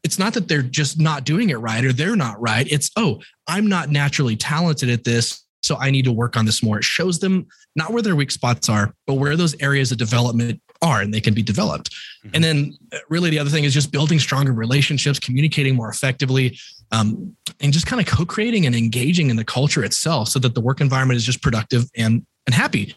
it's 0.03 0.19
not 0.19 0.35
that 0.35 0.49
they're 0.49 0.63
just 0.63 0.99
not 0.99 1.23
doing 1.25 1.51
it 1.51 1.59
right 1.59 1.85
or 1.85 1.93
they're 1.93 2.17
not 2.17 2.41
right. 2.41 2.67
It's, 2.69 2.91
oh, 2.97 3.23
I'm 3.47 3.69
not 3.69 3.89
naturally 3.89 4.35
talented 4.35 4.91
at 4.91 5.05
this. 5.05 5.46
So 5.62 5.77
I 5.77 5.90
need 5.90 6.05
to 6.05 6.12
work 6.12 6.37
on 6.37 6.45
this 6.45 6.62
more. 6.62 6.79
It 6.79 6.85
shows 6.85 7.19
them 7.19 7.47
not 7.75 7.92
where 7.92 8.03
their 8.03 8.16
weak 8.16 8.31
spots 8.31 8.69
are, 8.69 8.95
but 9.07 9.14
where 9.14 9.37
those 9.37 9.57
areas 9.61 9.90
of 9.90 9.99
development 9.99 10.61
are 10.83 11.01
and 11.01 11.12
they 11.12 11.21
can 11.21 11.35
be 11.35 11.42
developed. 11.42 11.90
Mm-hmm. 11.90 12.31
And 12.35 12.45
then 12.45 12.73
uh, 12.92 12.99
really 13.09 13.31
the 13.31 13.38
other 13.38 13.51
thing 13.51 13.64
is 13.64 13.75
just 13.75 13.90
building 13.92 14.19
stronger 14.19 14.53
relationships, 14.53 15.19
communicating 15.19 15.75
more 15.75 15.88
effectively, 15.88 16.59
um, 16.92 17.35
and 17.61 17.73
just 17.73 17.87
kind 17.87 18.01
of 18.01 18.07
co-creating 18.07 18.66
and 18.66 18.75
engaging 18.75 19.31
in 19.31 19.37
the 19.37 19.45
culture 19.45 19.85
itself 19.85 20.29
so 20.29 20.38
that 20.38 20.55
the 20.55 20.61
work 20.61 20.81
environment 20.81 21.16
is 21.16 21.25
just 21.25 21.42
productive 21.42 21.85
and 21.97 22.25
and 22.47 22.55
happy. 22.55 22.95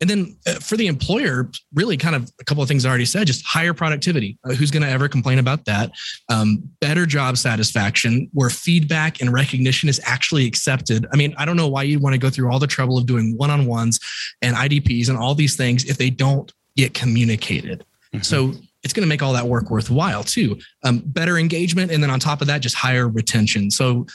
And 0.00 0.08
then 0.08 0.36
uh, 0.46 0.54
for 0.54 0.76
the 0.76 0.86
employer, 0.86 1.50
really 1.74 1.96
kind 1.96 2.16
of 2.16 2.30
a 2.40 2.44
couple 2.44 2.62
of 2.62 2.68
things 2.68 2.84
I 2.84 2.88
already 2.88 3.04
said, 3.04 3.26
just 3.26 3.44
higher 3.46 3.74
productivity. 3.74 4.38
Uh, 4.44 4.54
who's 4.54 4.70
going 4.70 4.82
to 4.82 4.88
ever 4.88 5.08
complain 5.08 5.38
about 5.38 5.64
that? 5.66 5.90
Um, 6.28 6.62
better 6.80 7.04
job 7.04 7.36
satisfaction 7.36 8.30
where 8.32 8.50
feedback 8.50 9.20
and 9.20 9.32
recognition 9.32 9.88
is 9.88 10.00
actually 10.04 10.46
accepted. 10.46 11.06
I 11.12 11.16
mean, 11.16 11.34
I 11.36 11.44
don't 11.44 11.56
know 11.56 11.68
why 11.68 11.82
you'd 11.82 12.02
want 12.02 12.14
to 12.14 12.18
go 12.18 12.30
through 12.30 12.50
all 12.50 12.58
the 12.58 12.66
trouble 12.66 12.96
of 12.96 13.06
doing 13.06 13.36
one 13.36 13.50
on 13.50 13.66
ones 13.66 14.00
and 14.40 14.56
IDPs 14.56 15.08
and 15.08 15.18
all 15.18 15.34
these 15.34 15.56
things 15.56 15.84
if 15.84 15.98
they 15.98 16.10
don't 16.10 16.52
get 16.76 16.94
communicated. 16.94 17.84
Mm-hmm. 18.14 18.22
So 18.22 18.54
it's 18.84 18.92
going 18.92 19.02
to 19.02 19.08
make 19.08 19.22
all 19.22 19.32
that 19.32 19.46
work 19.46 19.70
worthwhile 19.70 20.22
too. 20.22 20.58
Um, 20.84 21.02
better 21.04 21.36
engagement. 21.36 21.90
And 21.90 22.02
then 22.02 22.10
on 22.10 22.20
top 22.20 22.40
of 22.40 22.46
that, 22.46 22.62
just 22.62 22.76
higher 22.76 23.08
retention. 23.08 23.70
So 23.70 24.06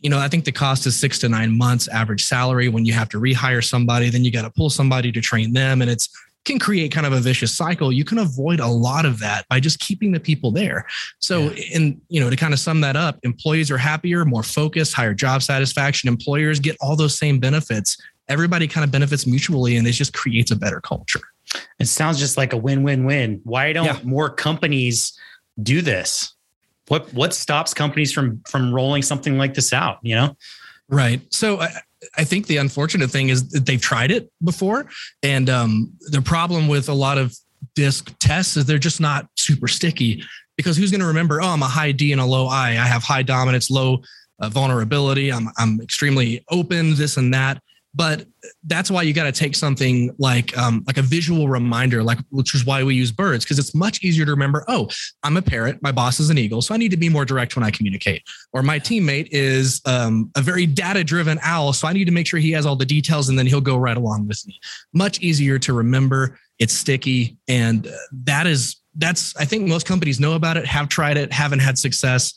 you 0.00 0.10
know, 0.10 0.18
I 0.18 0.28
think 0.28 0.44
the 0.44 0.52
cost 0.52 0.86
is 0.86 0.98
six 0.98 1.18
to 1.20 1.28
nine 1.28 1.56
months 1.56 1.88
average 1.88 2.24
salary 2.24 2.68
when 2.68 2.84
you 2.84 2.92
have 2.92 3.08
to 3.10 3.20
rehire 3.20 3.62
somebody, 3.64 4.10
then 4.10 4.24
you 4.24 4.30
got 4.30 4.42
to 4.42 4.50
pull 4.50 4.70
somebody 4.70 5.12
to 5.12 5.20
train 5.20 5.52
them. 5.52 5.82
And 5.82 5.90
it's 5.90 6.08
can 6.44 6.58
create 6.58 6.92
kind 6.92 7.06
of 7.06 7.12
a 7.12 7.20
vicious 7.20 7.56
cycle. 7.56 7.90
You 7.90 8.04
can 8.04 8.18
avoid 8.18 8.60
a 8.60 8.66
lot 8.66 9.06
of 9.06 9.18
that 9.20 9.48
by 9.48 9.60
just 9.60 9.80
keeping 9.80 10.12
the 10.12 10.20
people 10.20 10.50
there. 10.50 10.86
So, 11.18 11.50
yeah. 11.50 11.76
and 11.76 12.00
you 12.08 12.20
know, 12.20 12.30
to 12.30 12.36
kind 12.36 12.52
of 12.52 12.60
sum 12.60 12.82
that 12.82 12.96
up, 12.96 13.18
employees 13.22 13.70
are 13.70 13.78
happier, 13.78 14.24
more 14.24 14.42
focused, 14.42 14.92
higher 14.92 15.14
job 15.14 15.42
satisfaction. 15.42 16.08
Employers 16.08 16.60
get 16.60 16.76
all 16.80 16.96
those 16.96 17.16
same 17.16 17.40
benefits. 17.40 17.96
Everybody 18.28 18.68
kind 18.68 18.84
of 18.84 18.90
benefits 18.90 19.26
mutually, 19.26 19.76
and 19.76 19.86
it 19.86 19.92
just 19.92 20.14
creates 20.14 20.50
a 20.50 20.56
better 20.56 20.80
culture. 20.80 21.20
It 21.78 21.86
sounds 21.86 22.18
just 22.18 22.36
like 22.36 22.52
a 22.52 22.56
win-win-win. 22.56 23.40
Why 23.44 23.72
don't 23.72 23.86
yeah. 23.86 24.00
more 24.02 24.30
companies 24.30 25.18
do 25.62 25.82
this? 25.82 26.33
What 26.88 27.12
what 27.14 27.34
stops 27.34 27.74
companies 27.74 28.12
from 28.12 28.40
from 28.48 28.72
rolling 28.72 29.02
something 29.02 29.38
like 29.38 29.54
this 29.54 29.72
out 29.72 29.98
you 30.02 30.14
know? 30.14 30.36
Right. 30.88 31.22
So 31.30 31.60
I, 31.60 31.70
I 32.18 32.24
think 32.24 32.46
the 32.46 32.58
unfortunate 32.58 33.10
thing 33.10 33.30
is 33.30 33.48
that 33.50 33.64
they've 33.64 33.80
tried 33.80 34.10
it 34.10 34.30
before 34.44 34.86
and 35.22 35.48
um, 35.48 35.92
the 36.10 36.20
problem 36.20 36.68
with 36.68 36.88
a 36.88 36.94
lot 36.94 37.18
of 37.18 37.34
disc 37.74 38.12
tests 38.20 38.56
is 38.56 38.66
they're 38.66 38.78
just 38.78 39.00
not 39.00 39.26
super 39.36 39.68
sticky 39.68 40.22
because 40.56 40.76
who's 40.76 40.90
going 40.90 41.00
to 41.00 41.06
remember 41.06 41.40
oh 41.40 41.48
i'm 41.48 41.62
a 41.62 41.66
high 41.66 41.92
d 41.92 42.12
and 42.12 42.20
a 42.20 42.24
low 42.24 42.46
i. 42.46 42.70
I 42.70 42.86
have 42.86 43.02
high 43.02 43.22
dominance 43.22 43.70
low 43.70 44.02
uh, 44.40 44.48
vulnerability. 44.48 45.32
I'm 45.32 45.48
i'm 45.58 45.80
extremely 45.80 46.44
open 46.50 46.94
this 46.94 47.16
and 47.16 47.32
that 47.34 47.62
but 47.94 48.26
that's 48.64 48.90
why 48.90 49.02
you 49.02 49.12
got 49.12 49.24
to 49.24 49.32
take 49.32 49.54
something 49.54 50.14
like 50.18 50.56
um, 50.58 50.82
like 50.86 50.98
a 50.98 51.02
visual 51.02 51.48
reminder 51.48 52.02
like 52.02 52.18
which 52.30 52.54
is 52.54 52.64
why 52.64 52.82
we 52.82 52.94
use 52.94 53.12
birds 53.12 53.44
because 53.44 53.58
it's 53.58 53.74
much 53.74 54.02
easier 54.02 54.24
to 54.24 54.30
remember 54.30 54.64
oh 54.68 54.88
i'm 55.22 55.36
a 55.36 55.42
parrot 55.42 55.80
my 55.82 55.92
boss 55.92 56.20
is 56.20 56.30
an 56.30 56.38
eagle 56.38 56.60
so 56.60 56.74
i 56.74 56.76
need 56.76 56.90
to 56.90 56.96
be 56.96 57.08
more 57.08 57.24
direct 57.24 57.56
when 57.56 57.64
i 57.64 57.70
communicate 57.70 58.22
or 58.52 58.62
my 58.62 58.78
teammate 58.78 59.28
is 59.30 59.80
um, 59.86 60.30
a 60.36 60.40
very 60.40 60.66
data 60.66 61.04
driven 61.04 61.38
owl 61.42 61.72
so 61.72 61.86
i 61.86 61.92
need 61.92 62.04
to 62.04 62.12
make 62.12 62.26
sure 62.26 62.40
he 62.40 62.52
has 62.52 62.66
all 62.66 62.76
the 62.76 62.86
details 62.86 63.28
and 63.28 63.38
then 63.38 63.46
he'll 63.46 63.60
go 63.60 63.76
right 63.76 63.96
along 63.96 64.26
with 64.26 64.44
me 64.46 64.58
much 64.92 65.20
easier 65.20 65.58
to 65.58 65.72
remember 65.72 66.38
it's 66.58 66.74
sticky 66.74 67.36
and 67.48 67.88
that 68.12 68.46
is 68.46 68.76
that's 68.96 69.36
i 69.36 69.44
think 69.44 69.66
most 69.66 69.86
companies 69.86 70.20
know 70.20 70.34
about 70.34 70.56
it 70.56 70.66
have 70.66 70.88
tried 70.88 71.16
it 71.16 71.32
haven't 71.32 71.60
had 71.60 71.78
success 71.78 72.34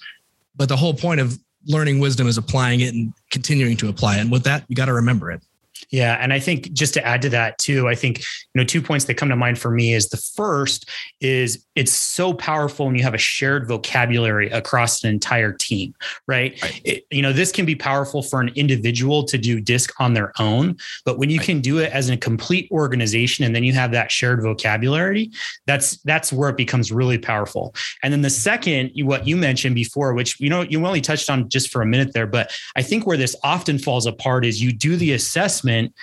but 0.56 0.70
the 0.70 0.76
whole 0.76 0.94
point 0.94 1.20
of 1.20 1.38
learning 1.68 2.00
wisdom 2.00 2.28
is 2.28 2.38
applying 2.38 2.80
it 2.80 2.94
and 2.94 3.14
continuing 3.32 3.78
to 3.78 3.90
apply 3.90 4.18
it. 4.18 4.22
And 4.22 4.32
with 4.32 4.44
that, 4.44 4.64
you 4.68 4.76
got 4.76 4.86
to 4.86 4.94
remember 4.94 5.32
it. 5.32 5.42
Yeah. 5.90 6.18
And 6.20 6.34
I 6.34 6.40
think 6.40 6.74
just 6.74 6.94
to 6.96 7.06
add 7.06 7.22
to 7.24 7.30
that 7.30 7.58
too, 7.58 7.88
I 7.88 7.96
think, 7.96 8.20
you 8.20 8.26
know, 8.56 8.64
two 8.64 8.82
points 8.82 9.06
that 9.06 9.16
come 9.16 9.30
to 9.30 9.36
mind 9.36 9.60
for 9.60 9.72
me 9.72 9.94
is 9.94 10.10
the 10.10 10.18
first 10.18 10.90
is 11.22 11.66
it's 11.78 11.94
so 11.94 12.34
powerful 12.34 12.88
when 12.88 12.96
you 12.96 13.04
have 13.04 13.14
a 13.14 13.20
shared 13.20 13.68
vocabulary 13.68 14.50
across 14.50 15.04
an 15.04 15.12
entire 15.12 15.54
team, 15.54 15.94
right? 16.26 16.60
right. 16.64 16.82
It, 16.84 17.06
you 17.12 17.22
know, 17.22 17.32
this 17.32 17.52
can 17.52 17.68
be 17.68 17.76
powerful 17.76 18.24
for 18.24 18.42
an 18.42 18.50
individual 18.56 19.24
to 19.26 19.38
do 19.38 19.62
disc 19.62 19.94
on 20.00 20.16
their 20.16 20.34
own, 20.40 20.76
but 21.06 21.20
when 21.20 21.30
you 21.30 21.38
right. 21.38 21.46
can 21.46 21.62
do 21.62 21.78
it 21.78 21.92
as 21.94 22.10
a 22.10 22.18
complete 22.18 22.68
organization 22.72 23.46
and 23.46 23.56
then 23.56 23.64
you 23.64 23.74
have 23.74 23.92
that 23.92 24.12
shared 24.12 24.42
vocabulary, 24.42 25.30
that's 25.68 25.98
that's 25.98 26.34
where 26.34 26.50
it 26.50 26.58
becomes 26.58 26.92
really 26.92 27.20
powerful. 27.20 27.76
And 28.02 28.12
then 28.12 28.24
the 28.24 28.32
second, 28.32 28.92
what 28.96 29.28
you 29.28 29.38
mentioned 29.38 29.76
before, 29.76 30.16
which 30.16 30.40
you 30.40 30.50
know 30.50 30.64
you 30.64 30.84
only 30.84 31.02
touched 31.02 31.30
on 31.30 31.48
just 31.48 31.72
for 31.72 31.84
a 31.84 31.86
minute 31.86 32.14
there, 32.14 32.28
but 32.28 32.52
I 32.76 32.82
think 32.82 33.06
where 33.06 33.18
this 33.18 33.36
often 33.44 33.78
falls 33.78 34.08
apart 34.08 34.46
is 34.46 34.64
you 34.64 34.72
do 34.72 34.96
the 34.96 35.14
assessment 35.14 35.94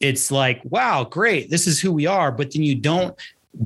it's 0.00 0.30
like 0.30 0.60
wow 0.64 1.04
great 1.04 1.50
this 1.50 1.66
is 1.66 1.80
who 1.80 1.92
we 1.92 2.04
are 2.04 2.32
but 2.32 2.52
then 2.52 2.62
you 2.62 2.74
don't 2.74 3.16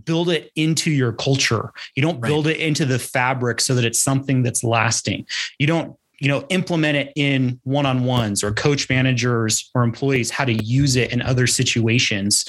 build 0.05 0.31
it 0.31 0.51
into 0.57 0.91
your 0.91 1.13
culture. 1.13 1.73
You 1.95 2.03
don't 2.03 2.21
build 2.21 2.47
it 2.47 2.59
into 2.59 2.85
the 2.85 2.99
fabric 2.99 3.61
so 3.61 3.75
that 3.75 3.85
it's 3.85 4.01
something 4.01 4.43
that's 4.43 4.65
lasting. 4.65 5.27
You 5.59 5.67
don't 5.67 5.97
you 6.23 6.29
know 6.29 6.47
implement 6.51 6.97
it 6.97 7.13
in 7.17 7.61
one-on-ones 7.65 8.45
or 8.45 8.53
coach 8.53 8.89
managers 8.89 9.69
or 9.75 9.83
employees 9.83 10.31
how 10.31 10.45
to 10.45 10.53
use 10.53 10.95
it 10.95 11.13
in 11.13 11.21
other 11.21 11.49
situations 11.49 12.45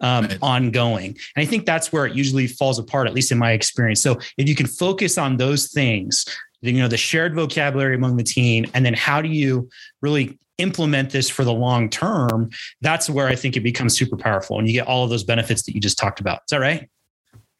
um, 0.00 0.24
right. 0.24 0.38
ongoing 0.40 1.08
and 1.36 1.42
i 1.42 1.44
think 1.44 1.66
that's 1.66 1.92
where 1.92 2.06
it 2.06 2.14
usually 2.14 2.46
falls 2.46 2.78
apart 2.78 3.06
at 3.06 3.12
least 3.12 3.30
in 3.30 3.36
my 3.36 3.52
experience 3.52 4.00
so 4.00 4.18
if 4.38 4.48
you 4.48 4.54
can 4.54 4.66
focus 4.66 5.18
on 5.18 5.36
those 5.36 5.70
things 5.70 6.24
you 6.62 6.72
know 6.72 6.88
the 6.88 6.96
shared 6.96 7.34
vocabulary 7.34 7.94
among 7.94 8.16
the 8.16 8.24
team 8.24 8.64
and 8.72 8.84
then 8.84 8.94
how 8.94 9.20
do 9.20 9.28
you 9.28 9.68
really 10.00 10.38
implement 10.58 11.10
this 11.10 11.30
for 11.30 11.44
the 11.44 11.52
long 11.52 11.88
term, 11.88 12.50
that's 12.80 13.08
where 13.08 13.28
I 13.28 13.34
think 13.34 13.56
it 13.56 13.60
becomes 13.60 13.96
super 13.96 14.16
powerful 14.16 14.58
and 14.58 14.66
you 14.66 14.74
get 14.74 14.86
all 14.86 15.04
of 15.04 15.10
those 15.10 15.24
benefits 15.24 15.62
that 15.62 15.74
you 15.74 15.80
just 15.80 15.98
talked 15.98 16.20
about. 16.20 16.40
Is 16.40 16.50
that 16.50 16.60
right? 16.60 16.88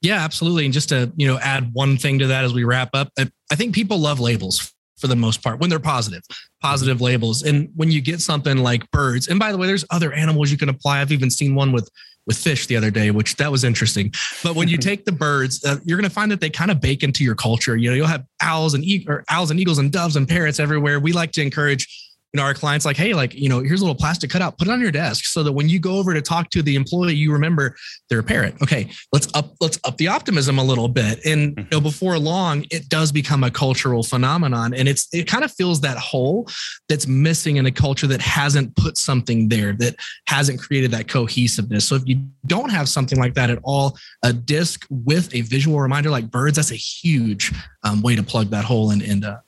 Yeah, 0.01 0.23
absolutely. 0.23 0.65
And 0.65 0.73
just 0.73 0.91
to, 0.91 1.13
you 1.17 1.27
know, 1.27 1.39
add 1.39 1.71
one 1.73 1.97
thing 1.97 2.19
to 2.21 2.29
that 2.29 2.45
as 2.45 2.53
we 2.53 2.65
wrap 2.65 2.91
up, 2.95 3.11
I 3.19 3.55
think 3.55 3.75
people 3.75 3.99
love 3.99 4.21
labels 4.21 4.73
for 4.97 5.07
the 5.07 5.17
most 5.17 5.43
part 5.43 5.61
when 5.61 5.71
they're 5.71 5.79
positive, 5.79 6.23
positive 6.61 7.01
labels. 7.01 7.43
And 7.43 7.71
when 7.75 7.91
you 7.91 8.01
get 8.01 8.21
something 8.21 8.59
like 8.59 8.89
birds, 8.91 9.29
and 9.29 9.39
by 9.39 9.53
the 9.53 9.59
way, 9.59 9.67
there's 9.67 9.85
other 9.91 10.13
animals 10.13 10.51
you 10.51 10.59
can 10.59 10.69
apply. 10.69 11.01
I've 11.01 11.13
even 11.13 11.31
seen 11.31 11.55
one 11.55 11.73
with 11.73 11.89
with 12.27 12.37
fish 12.37 12.67
the 12.67 12.77
other 12.77 12.91
day, 12.91 13.11
which 13.11 13.37
that 13.37 13.51
was 13.51 13.65
interesting. 13.65 14.13
But 14.45 14.55
when 14.55 14.69
you 14.69 14.77
take 14.77 15.07
the 15.07 15.13
birds, 15.13 15.65
uh, 15.65 15.79
you're 15.85 15.97
going 15.97 16.09
to 16.09 16.15
find 16.15 16.31
that 16.31 16.41
they 16.41 16.51
kind 16.51 16.71
of 16.71 16.79
bake 16.79 17.03
into 17.03 17.25
your 17.25 17.35
culture. 17.35 17.75
You 17.75 17.89
know, 17.89 17.97
you'll 17.97 18.07
have 18.07 18.27
owls 18.43 18.75
and 18.75 18.85
e- 18.85 19.07
or 19.09 19.25
owls 19.31 19.51
and 19.51 19.59
eagles 19.59 19.79
and 19.79 19.91
doves 19.91 20.15
and 20.15 20.29
parrots 20.29 20.61
everywhere. 20.61 21.01
We 21.01 21.13
like 21.13 21.33
to 21.33 21.43
encourage 21.43 21.89
you 22.33 22.39
know, 22.39 22.45
our 22.45 22.53
clients 22.53 22.85
like, 22.85 22.97
hey, 22.97 23.15
like, 23.15 23.35
you 23.35 23.49
know, 23.49 23.61
here's 23.61 23.81
a 23.81 23.85
little 23.85 23.95
plastic 23.95 24.29
cutout, 24.29 24.59
put 24.59 24.69
it 24.69 24.71
on 24.71 24.81
your 24.81 24.91
desk 24.91 25.25
so 25.25 25.43
that 25.43 25.53
when 25.53 25.69
you 25.69 25.79
go 25.79 25.97
over 25.97 26.13
to 26.13 26.21
talk 26.21 26.51
to 26.51 26.63
the 26.63 26.77
employee, 26.77 27.15
you 27.15 27.33
remember 27.33 27.75
they're 28.11 28.19
a 28.19 28.23
parrot. 28.23 28.55
Okay, 28.63 28.91
let's 29.13 29.29
up, 29.35 29.55
let's 29.61 29.79
up 29.85 29.97
the 29.97 30.09
optimism 30.09 30.59
a 30.59 30.65
little 30.65 30.89
bit. 30.89 31.25
And 31.25 31.57
you 31.57 31.65
know, 31.71 31.79
mm-hmm. 31.79 31.83
before 31.85 32.19
long, 32.19 32.67
it 32.71 32.91
does 32.91 33.13
become 33.13 33.45
a 33.45 33.51
cultural 33.51 34.03
phenomenon. 34.03 34.75
And 34.75 34.89
it's 34.89 35.09
it 35.13 35.27
kind 35.27 35.43
of 35.43 35.53
fills 35.53 35.81
that 35.81 35.97
hole 35.97 36.47
that's 36.89 37.07
missing 37.07 37.57
in 37.57 37.65
a 37.65 37.73
culture 37.73 38.07
that 38.09 38.21
hasn't 38.21 38.77
put 38.77 38.99
something 38.99 39.49
there, 39.49 39.73
that 39.75 39.97
hasn't 40.27 40.61
created 40.61 40.91
that 40.91 41.09
cohesiveness. 41.09 41.87
So 41.89 41.95
if 41.95 42.07
you 42.07 42.23
don't 42.47 42.71
have 42.71 42.91
something 42.91 43.19
like 43.19 43.35
that 43.35 43.49
at 43.49 43.59
all, 43.63 43.97
a 44.23 44.35
disc 44.35 44.87
with 44.91 45.35
a 45.35 45.41
visual 45.43 45.81
reminder 45.81 46.11
like 46.11 46.31
birds, 46.31 46.57
that's 46.57 46.73
a 46.73 46.75
huge 46.75 47.55
um, 47.85 48.03
way 48.03 48.17
to 48.17 48.23
plug 48.23 48.51
that 48.51 48.65
hole 48.67 48.91
and, 48.91 49.01
and 49.01 49.25
uh, 49.25 49.39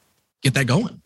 get 0.42 0.54
that 0.54 0.66
going. 0.66 1.00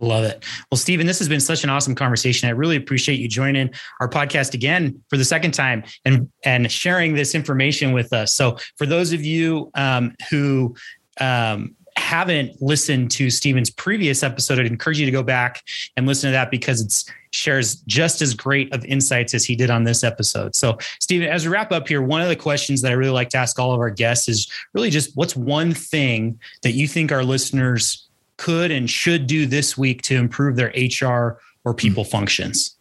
Love 0.00 0.24
it. 0.24 0.44
Well, 0.70 0.78
Stephen, 0.78 1.06
this 1.06 1.18
has 1.18 1.28
been 1.28 1.40
such 1.40 1.62
an 1.62 1.68
awesome 1.68 1.94
conversation. 1.94 2.48
I 2.48 2.52
really 2.52 2.76
appreciate 2.76 3.20
you 3.20 3.28
joining 3.28 3.70
our 4.00 4.08
podcast 4.08 4.54
again 4.54 5.02
for 5.10 5.18
the 5.18 5.24
second 5.24 5.52
time 5.52 5.84
and 6.06 6.30
and 6.44 6.72
sharing 6.72 7.14
this 7.14 7.34
information 7.34 7.92
with 7.92 8.12
us. 8.12 8.32
So, 8.32 8.56
for 8.76 8.86
those 8.86 9.12
of 9.12 9.22
you 9.22 9.70
um, 9.74 10.14
who 10.30 10.74
um, 11.20 11.76
haven't 11.98 12.62
listened 12.62 13.10
to 13.10 13.28
Stephen's 13.28 13.68
previous 13.68 14.22
episode, 14.22 14.58
I'd 14.58 14.66
encourage 14.66 14.98
you 14.98 15.04
to 15.04 15.12
go 15.12 15.22
back 15.22 15.62
and 15.98 16.06
listen 16.06 16.28
to 16.28 16.32
that 16.32 16.50
because 16.50 16.80
it 16.80 17.12
shares 17.32 17.76
just 17.82 18.22
as 18.22 18.32
great 18.32 18.72
of 18.72 18.82
insights 18.86 19.34
as 19.34 19.44
he 19.44 19.54
did 19.54 19.68
on 19.68 19.84
this 19.84 20.02
episode. 20.02 20.56
So, 20.56 20.78
Stephen, 20.98 21.28
as 21.28 21.44
we 21.44 21.52
wrap 21.52 21.72
up 21.72 21.86
here, 21.86 22.00
one 22.00 22.22
of 22.22 22.28
the 22.28 22.36
questions 22.36 22.80
that 22.80 22.90
I 22.90 22.94
really 22.94 23.12
like 23.12 23.28
to 23.30 23.36
ask 23.36 23.58
all 23.58 23.72
of 23.72 23.80
our 23.80 23.90
guests 23.90 24.30
is 24.30 24.50
really 24.72 24.88
just 24.88 25.14
what's 25.14 25.36
one 25.36 25.74
thing 25.74 26.40
that 26.62 26.72
you 26.72 26.88
think 26.88 27.12
our 27.12 27.22
listeners 27.22 28.09
could 28.40 28.70
and 28.70 28.88
should 28.88 29.26
do 29.26 29.46
this 29.46 29.76
week 29.76 30.00
to 30.02 30.16
improve 30.16 30.56
their 30.56 30.72
HR 30.74 31.38
or 31.64 31.74
people 31.74 32.04
mm-hmm. 32.04 32.10
functions? 32.10 32.76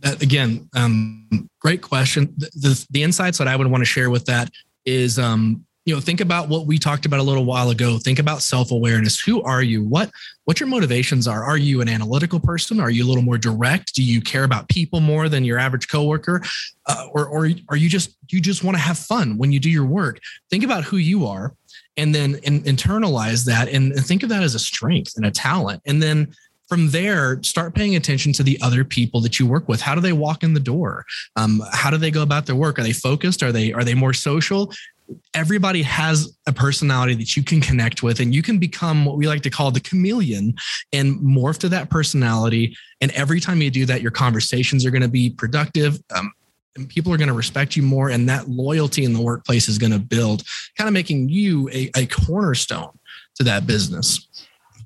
That, 0.00 0.22
again, 0.22 0.68
um, 0.74 1.48
great 1.60 1.82
question. 1.82 2.34
The, 2.36 2.50
the, 2.54 2.86
the 2.90 3.02
insights 3.02 3.38
that 3.38 3.48
I 3.48 3.56
would 3.56 3.66
want 3.66 3.82
to 3.82 3.86
share 3.86 4.10
with 4.10 4.24
that 4.26 4.50
is 4.84 5.18
um, 5.18 5.64
you 5.84 5.94
know 5.94 6.00
think 6.00 6.20
about 6.20 6.48
what 6.48 6.66
we 6.66 6.78
talked 6.78 7.06
about 7.06 7.20
a 7.20 7.22
little 7.22 7.44
while 7.44 7.70
ago. 7.70 7.98
Think 7.98 8.18
about 8.18 8.42
self-awareness. 8.42 9.20
Who 9.20 9.42
are 9.42 9.62
you? 9.62 9.84
What 9.84 10.10
what 10.44 10.58
your 10.60 10.68
motivations 10.68 11.28
are. 11.28 11.44
Are 11.44 11.56
you 11.56 11.80
an 11.80 11.88
analytical 11.88 12.40
person? 12.40 12.80
Are 12.80 12.90
you 12.90 13.04
a 13.04 13.08
little 13.08 13.22
more 13.22 13.38
direct? 13.38 13.94
Do 13.94 14.02
you 14.02 14.20
care 14.20 14.44
about 14.44 14.68
people 14.68 15.00
more 15.00 15.28
than 15.28 15.44
your 15.44 15.58
average 15.58 15.88
coworker? 15.88 16.42
Uh, 16.86 17.06
or 17.12 17.26
or 17.26 17.48
are 17.68 17.76
you 17.76 17.88
just 17.88 18.16
you 18.30 18.40
just 18.40 18.64
want 18.64 18.76
to 18.76 18.82
have 18.82 18.98
fun 18.98 19.38
when 19.38 19.52
you 19.52 19.60
do 19.60 19.70
your 19.70 19.86
work? 19.86 20.18
Think 20.50 20.64
about 20.64 20.84
who 20.84 20.96
you 20.96 21.26
are 21.26 21.54
and 21.96 22.14
then 22.14 22.36
in, 22.42 22.62
internalize 22.62 23.44
that 23.46 23.68
and 23.68 23.94
think 23.94 24.22
of 24.22 24.28
that 24.28 24.42
as 24.42 24.54
a 24.54 24.58
strength 24.58 25.14
and 25.16 25.24
a 25.24 25.30
talent. 25.30 25.82
And 25.86 26.02
then 26.02 26.34
from 26.68 26.90
there 26.90 27.42
start 27.42 27.74
paying 27.74 27.96
attention 27.96 28.32
to 28.34 28.42
the 28.42 28.58
other 28.60 28.84
people 28.84 29.20
that 29.20 29.38
you 29.38 29.46
work 29.46 29.68
with. 29.68 29.80
How 29.80 29.94
do 29.94 30.00
they 30.00 30.12
walk 30.12 30.42
in 30.42 30.52
the 30.52 30.60
door? 30.60 31.04
Um, 31.36 31.62
how 31.72 31.90
do 31.90 31.96
they 31.96 32.10
go 32.10 32.22
about 32.22 32.46
their 32.46 32.56
work? 32.56 32.78
Are 32.78 32.82
they 32.82 32.92
focused? 32.92 33.42
Are 33.42 33.52
they 33.52 33.72
are 33.72 33.84
they 33.84 33.94
more 33.94 34.12
social? 34.12 34.72
Everybody 35.34 35.82
has 35.82 36.36
a 36.48 36.52
personality 36.52 37.14
that 37.14 37.36
you 37.36 37.44
can 37.44 37.60
connect 37.60 38.02
with 38.02 38.18
and 38.18 38.34
you 38.34 38.42
can 38.42 38.58
become 38.58 39.04
what 39.04 39.16
we 39.16 39.28
like 39.28 39.42
to 39.42 39.50
call 39.50 39.70
the 39.70 39.80
chameleon 39.80 40.56
and 40.92 41.20
morph 41.20 41.58
to 41.58 41.68
that 41.68 41.90
personality. 41.90 42.76
And 43.00 43.12
every 43.12 43.38
time 43.38 43.62
you 43.62 43.70
do 43.70 43.86
that 43.86 44.02
your 44.02 44.10
conversations 44.10 44.84
are 44.84 44.90
going 44.90 45.02
to 45.02 45.08
be 45.08 45.30
productive. 45.30 46.00
Um, 46.14 46.32
and 46.76 46.88
people 46.88 47.12
are 47.12 47.16
going 47.16 47.28
to 47.28 47.34
respect 47.34 47.76
you 47.76 47.82
more 47.82 48.10
and 48.10 48.28
that 48.28 48.48
loyalty 48.48 49.04
in 49.04 49.12
the 49.12 49.20
workplace 49.20 49.68
is 49.68 49.78
going 49.78 49.92
to 49.92 49.98
build 49.98 50.42
kind 50.76 50.88
of 50.88 50.94
making 50.94 51.28
you 51.28 51.68
a, 51.70 51.90
a 51.96 52.06
cornerstone 52.06 52.98
to 53.36 53.44
that 53.44 53.66
business. 53.66 54.28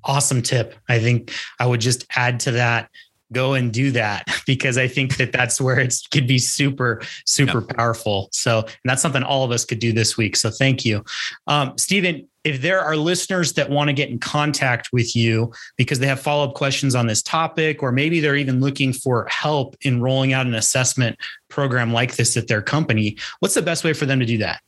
Awesome 0.05 0.43
tip. 0.43 0.75
I 0.89 0.99
think 0.99 1.33
i 1.59 1.67
would 1.67 1.81
just 1.81 2.07
add 2.17 2.41
to 2.41 2.53
that 2.53 2.91
go 3.33 3.55
and 3.55 3.73
do 3.73 3.91
that 3.93 4.27
because 4.47 4.79
I 4.79 4.89
think 4.89 5.17
that 5.17 5.33
that's 5.33 5.61
where 5.61 5.79
it 5.79 5.95
could 6.11 6.27
be 6.27 6.39
super, 6.39 7.03
super 7.27 7.61
yep. 7.61 7.77
powerful. 7.77 8.29
So, 8.33 8.61
and 8.61 8.71
that's 8.85 9.03
something 9.03 9.23
all 9.23 9.45
of 9.45 9.51
us 9.51 9.65
could 9.65 9.79
do 9.79 9.93
this 9.93 10.17
week. 10.17 10.37
So, 10.37 10.51
thank 10.51 10.85
you. 10.85 11.05
Um, 11.47 11.77
Stephen, 11.77 12.29
if 12.45 12.63
there 12.63 12.81
are 12.81 12.97
listeners 12.97 13.53
that 13.55 13.69
want 13.69 13.89
to 13.89 13.93
get 13.93 14.09
in 14.09 14.19
contact 14.19 14.91
with 14.93 15.15
you 15.15 15.53
because 15.77 15.99
they 15.99 16.07
have 16.07 16.21
follow 16.21 16.49
up 16.49 16.55
questions 16.55 16.95
on 16.95 17.07
this 17.07 17.23
topic, 17.23 17.83
or 17.83 17.93
maybe 17.93 18.21
they're 18.21 18.37
even 18.37 18.61
looking 18.61 18.93
for 18.93 19.27
help 19.31 19.77
in 19.83 20.01
rolling 20.01 20.33
out 20.33 20.47
an 20.47 20.55
assessment 20.55 21.19
program 21.49 21.93
like 21.93 22.17
this 22.17 22.37
at 22.37 22.49
their 22.49 22.63
company, 22.63 23.17
what's 23.41 23.55
the 23.55 23.63
best 23.63 23.85
way 23.85 23.93
for 23.93 24.07
them 24.07 24.21
to 24.21 24.27
do 24.27 24.39
that? 24.39 24.63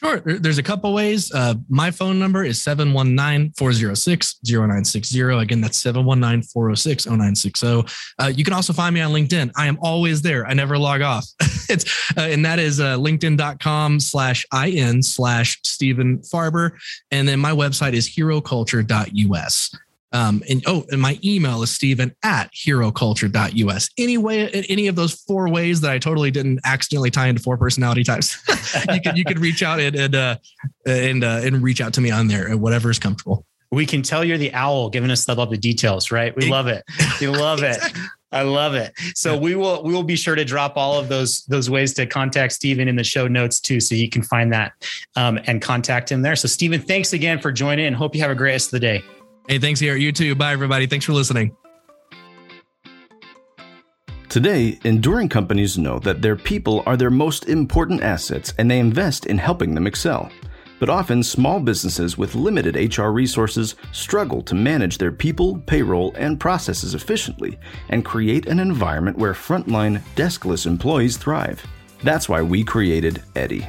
Sure. 0.00 0.20
There's 0.20 0.58
a 0.58 0.62
couple 0.62 0.94
ways. 0.94 1.32
Uh, 1.32 1.54
my 1.68 1.90
phone 1.90 2.20
number 2.20 2.44
is 2.44 2.62
719 2.62 3.52
406 3.56 4.38
0960. 4.44 5.20
Again, 5.20 5.60
that's 5.60 5.76
719 5.78 6.42
406 6.42 7.06
0960. 7.06 7.84
Uh, 8.20 8.26
you 8.26 8.44
can 8.44 8.52
also 8.52 8.72
find 8.72 8.94
me 8.94 9.00
on 9.00 9.10
LinkedIn. 9.10 9.50
I 9.56 9.66
am 9.66 9.76
always 9.80 10.22
there. 10.22 10.46
I 10.46 10.54
never 10.54 10.78
log 10.78 11.02
off. 11.02 11.26
it's 11.68 12.12
uh, 12.16 12.20
And 12.20 12.44
that 12.44 12.60
is 12.60 12.78
uh, 12.78 12.96
linkedin.com 12.96 13.98
slash 13.98 14.46
in 14.66 15.02
slash 15.02 15.58
Stephen 15.64 16.18
Farber. 16.18 16.78
And 17.10 17.26
then 17.26 17.40
my 17.40 17.50
website 17.50 17.94
is 17.94 18.08
heroculture.us. 18.08 19.74
Um, 20.12 20.42
and 20.48 20.62
oh, 20.66 20.86
and 20.90 21.00
my 21.00 21.18
email 21.22 21.62
is 21.62 21.70
Stephen 21.70 22.14
at 22.22 22.50
heroculture.us. 22.54 23.90
Anyway, 23.98 24.48
any 24.68 24.86
of 24.86 24.96
those 24.96 25.12
four 25.12 25.48
ways 25.48 25.80
that 25.82 25.90
I 25.90 25.98
totally 25.98 26.30
didn't 26.30 26.60
accidentally 26.64 27.10
tie 27.10 27.26
into 27.28 27.42
four 27.42 27.58
personality 27.58 28.04
types, 28.04 28.38
you 28.92 29.00
could 29.00 29.18
you 29.18 29.24
could 29.24 29.38
reach 29.38 29.62
out 29.62 29.80
and 29.80 29.94
and 29.94 30.14
uh, 30.14 30.36
and 30.86 31.24
uh, 31.24 31.40
and 31.42 31.62
reach 31.62 31.80
out 31.80 31.92
to 31.94 32.00
me 32.00 32.10
on 32.10 32.28
there, 32.28 32.56
whatever 32.56 32.90
is 32.90 32.98
comfortable. 32.98 33.44
We 33.70 33.84
can 33.84 34.00
tell 34.00 34.24
you're 34.24 34.38
the 34.38 34.52
owl, 34.54 34.88
giving 34.88 35.10
us 35.10 35.28
all 35.28 35.46
the 35.46 35.58
details, 35.58 36.10
right? 36.10 36.34
We 36.34 36.48
love 36.48 36.68
it. 36.68 36.84
We 37.20 37.26
love 37.26 37.62
it. 37.62 37.76
I 38.32 38.42
love 38.42 38.74
it. 38.74 38.92
So 39.14 39.36
we 39.36 39.54
will 39.54 39.82
we 39.82 39.92
will 39.92 40.02
be 40.02 40.16
sure 40.16 40.34
to 40.34 40.44
drop 40.44 40.76
all 40.76 40.98
of 40.98 41.08
those 41.08 41.44
those 41.46 41.68
ways 41.68 41.92
to 41.94 42.06
contact 42.06 42.54
Stephen 42.54 42.88
in 42.88 42.96
the 42.96 43.04
show 43.04 43.28
notes 43.28 43.60
too, 43.60 43.80
so 43.80 43.94
you 43.94 44.08
can 44.08 44.22
find 44.22 44.52
that 44.52 44.72
um, 45.16 45.38
and 45.46 45.60
contact 45.60 46.10
him 46.10 46.22
there. 46.22 46.36
So 46.36 46.48
Stephen, 46.48 46.80
thanks 46.80 47.12
again 47.12 47.40
for 47.40 47.52
joining, 47.52 47.86
and 47.86 47.96
hope 47.96 48.14
you 48.14 48.22
have 48.22 48.30
a 48.30 48.34
great 48.34 48.52
rest 48.52 48.68
of 48.68 48.72
the 48.72 48.80
day. 48.80 49.02
Hey, 49.48 49.58
thanks 49.58 49.80
here. 49.80 49.96
You 49.96 50.12
too. 50.12 50.34
Bye, 50.34 50.52
everybody. 50.52 50.86
Thanks 50.86 51.06
for 51.06 51.14
listening. 51.14 51.56
Today, 54.28 54.78
enduring 54.84 55.30
companies 55.30 55.78
know 55.78 55.98
that 56.00 56.20
their 56.20 56.36
people 56.36 56.82
are 56.84 56.98
their 56.98 57.10
most 57.10 57.48
important 57.48 58.02
assets 58.02 58.52
and 58.58 58.70
they 58.70 58.78
invest 58.78 59.24
in 59.24 59.38
helping 59.38 59.74
them 59.74 59.86
excel. 59.86 60.30
But 60.78 60.90
often, 60.90 61.22
small 61.22 61.60
businesses 61.60 62.18
with 62.18 62.34
limited 62.34 62.76
HR 62.76 63.06
resources 63.06 63.74
struggle 63.90 64.42
to 64.42 64.54
manage 64.54 64.98
their 64.98 65.12
people, 65.12 65.58
payroll, 65.66 66.12
and 66.16 66.38
processes 66.38 66.94
efficiently 66.94 67.58
and 67.88 68.04
create 68.04 68.46
an 68.46 68.60
environment 68.60 69.16
where 69.16 69.32
frontline, 69.32 70.02
deskless 70.14 70.66
employees 70.66 71.16
thrive. 71.16 71.66
That's 72.04 72.28
why 72.28 72.42
we 72.42 72.62
created 72.62 73.22
Eddy. 73.34 73.66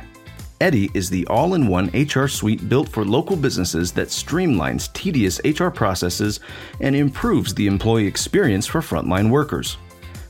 Eddy 0.61 0.89
is 0.93 1.09
the 1.09 1.25
all 1.27 1.53
in 1.53 1.67
one 1.67 1.89
HR 1.93 2.27
suite 2.27 2.67
built 2.67 2.89
for 2.89 3.05
local 3.05 3.37
businesses 3.37 3.93
that 3.93 4.09
streamlines 4.09 4.91
tedious 4.91 5.39
HR 5.45 5.69
processes 5.69 6.41
and 6.81 6.95
improves 6.95 7.53
the 7.53 7.67
employee 7.67 8.05
experience 8.05 8.67
for 8.67 8.81
frontline 8.81 9.29
workers. 9.29 9.77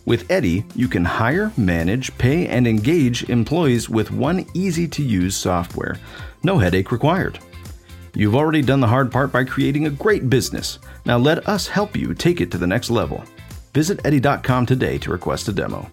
With 0.06 0.30
Eddy, 0.30 0.66
you 0.76 0.88
can 0.88 1.04
hire, 1.04 1.52
manage, 1.58 2.16
pay, 2.18 2.48
and 2.48 2.68
engage 2.68 3.30
employees 3.30 3.90
with 3.90 4.12
one 4.12 4.46
easy 4.54 4.88
to 4.88 5.04
use 5.04 5.36
software. 5.36 5.98
No 6.44 6.60
headache 6.60 6.92
required. 6.92 7.40
You've 8.14 8.36
already 8.36 8.62
done 8.62 8.80
the 8.80 8.88
hard 8.88 9.12
part 9.12 9.32
by 9.32 9.44
creating 9.44 9.88
a 9.88 9.92
great 9.92 10.30
business. 10.30 10.80
Now 11.06 11.18
let 11.18 11.48
us 11.48 11.68
help 11.68 11.96
you 11.96 12.14
take 12.14 12.40
it 12.40 12.52
to 12.52 12.58
the 12.58 12.68
next 12.68 12.90
level. 12.90 13.24
Visit 13.74 14.00
Eddy.com 14.06 14.66
today 14.66 14.98
to 15.00 15.12
request 15.12 15.48
a 15.48 15.54
demo. 15.54 15.90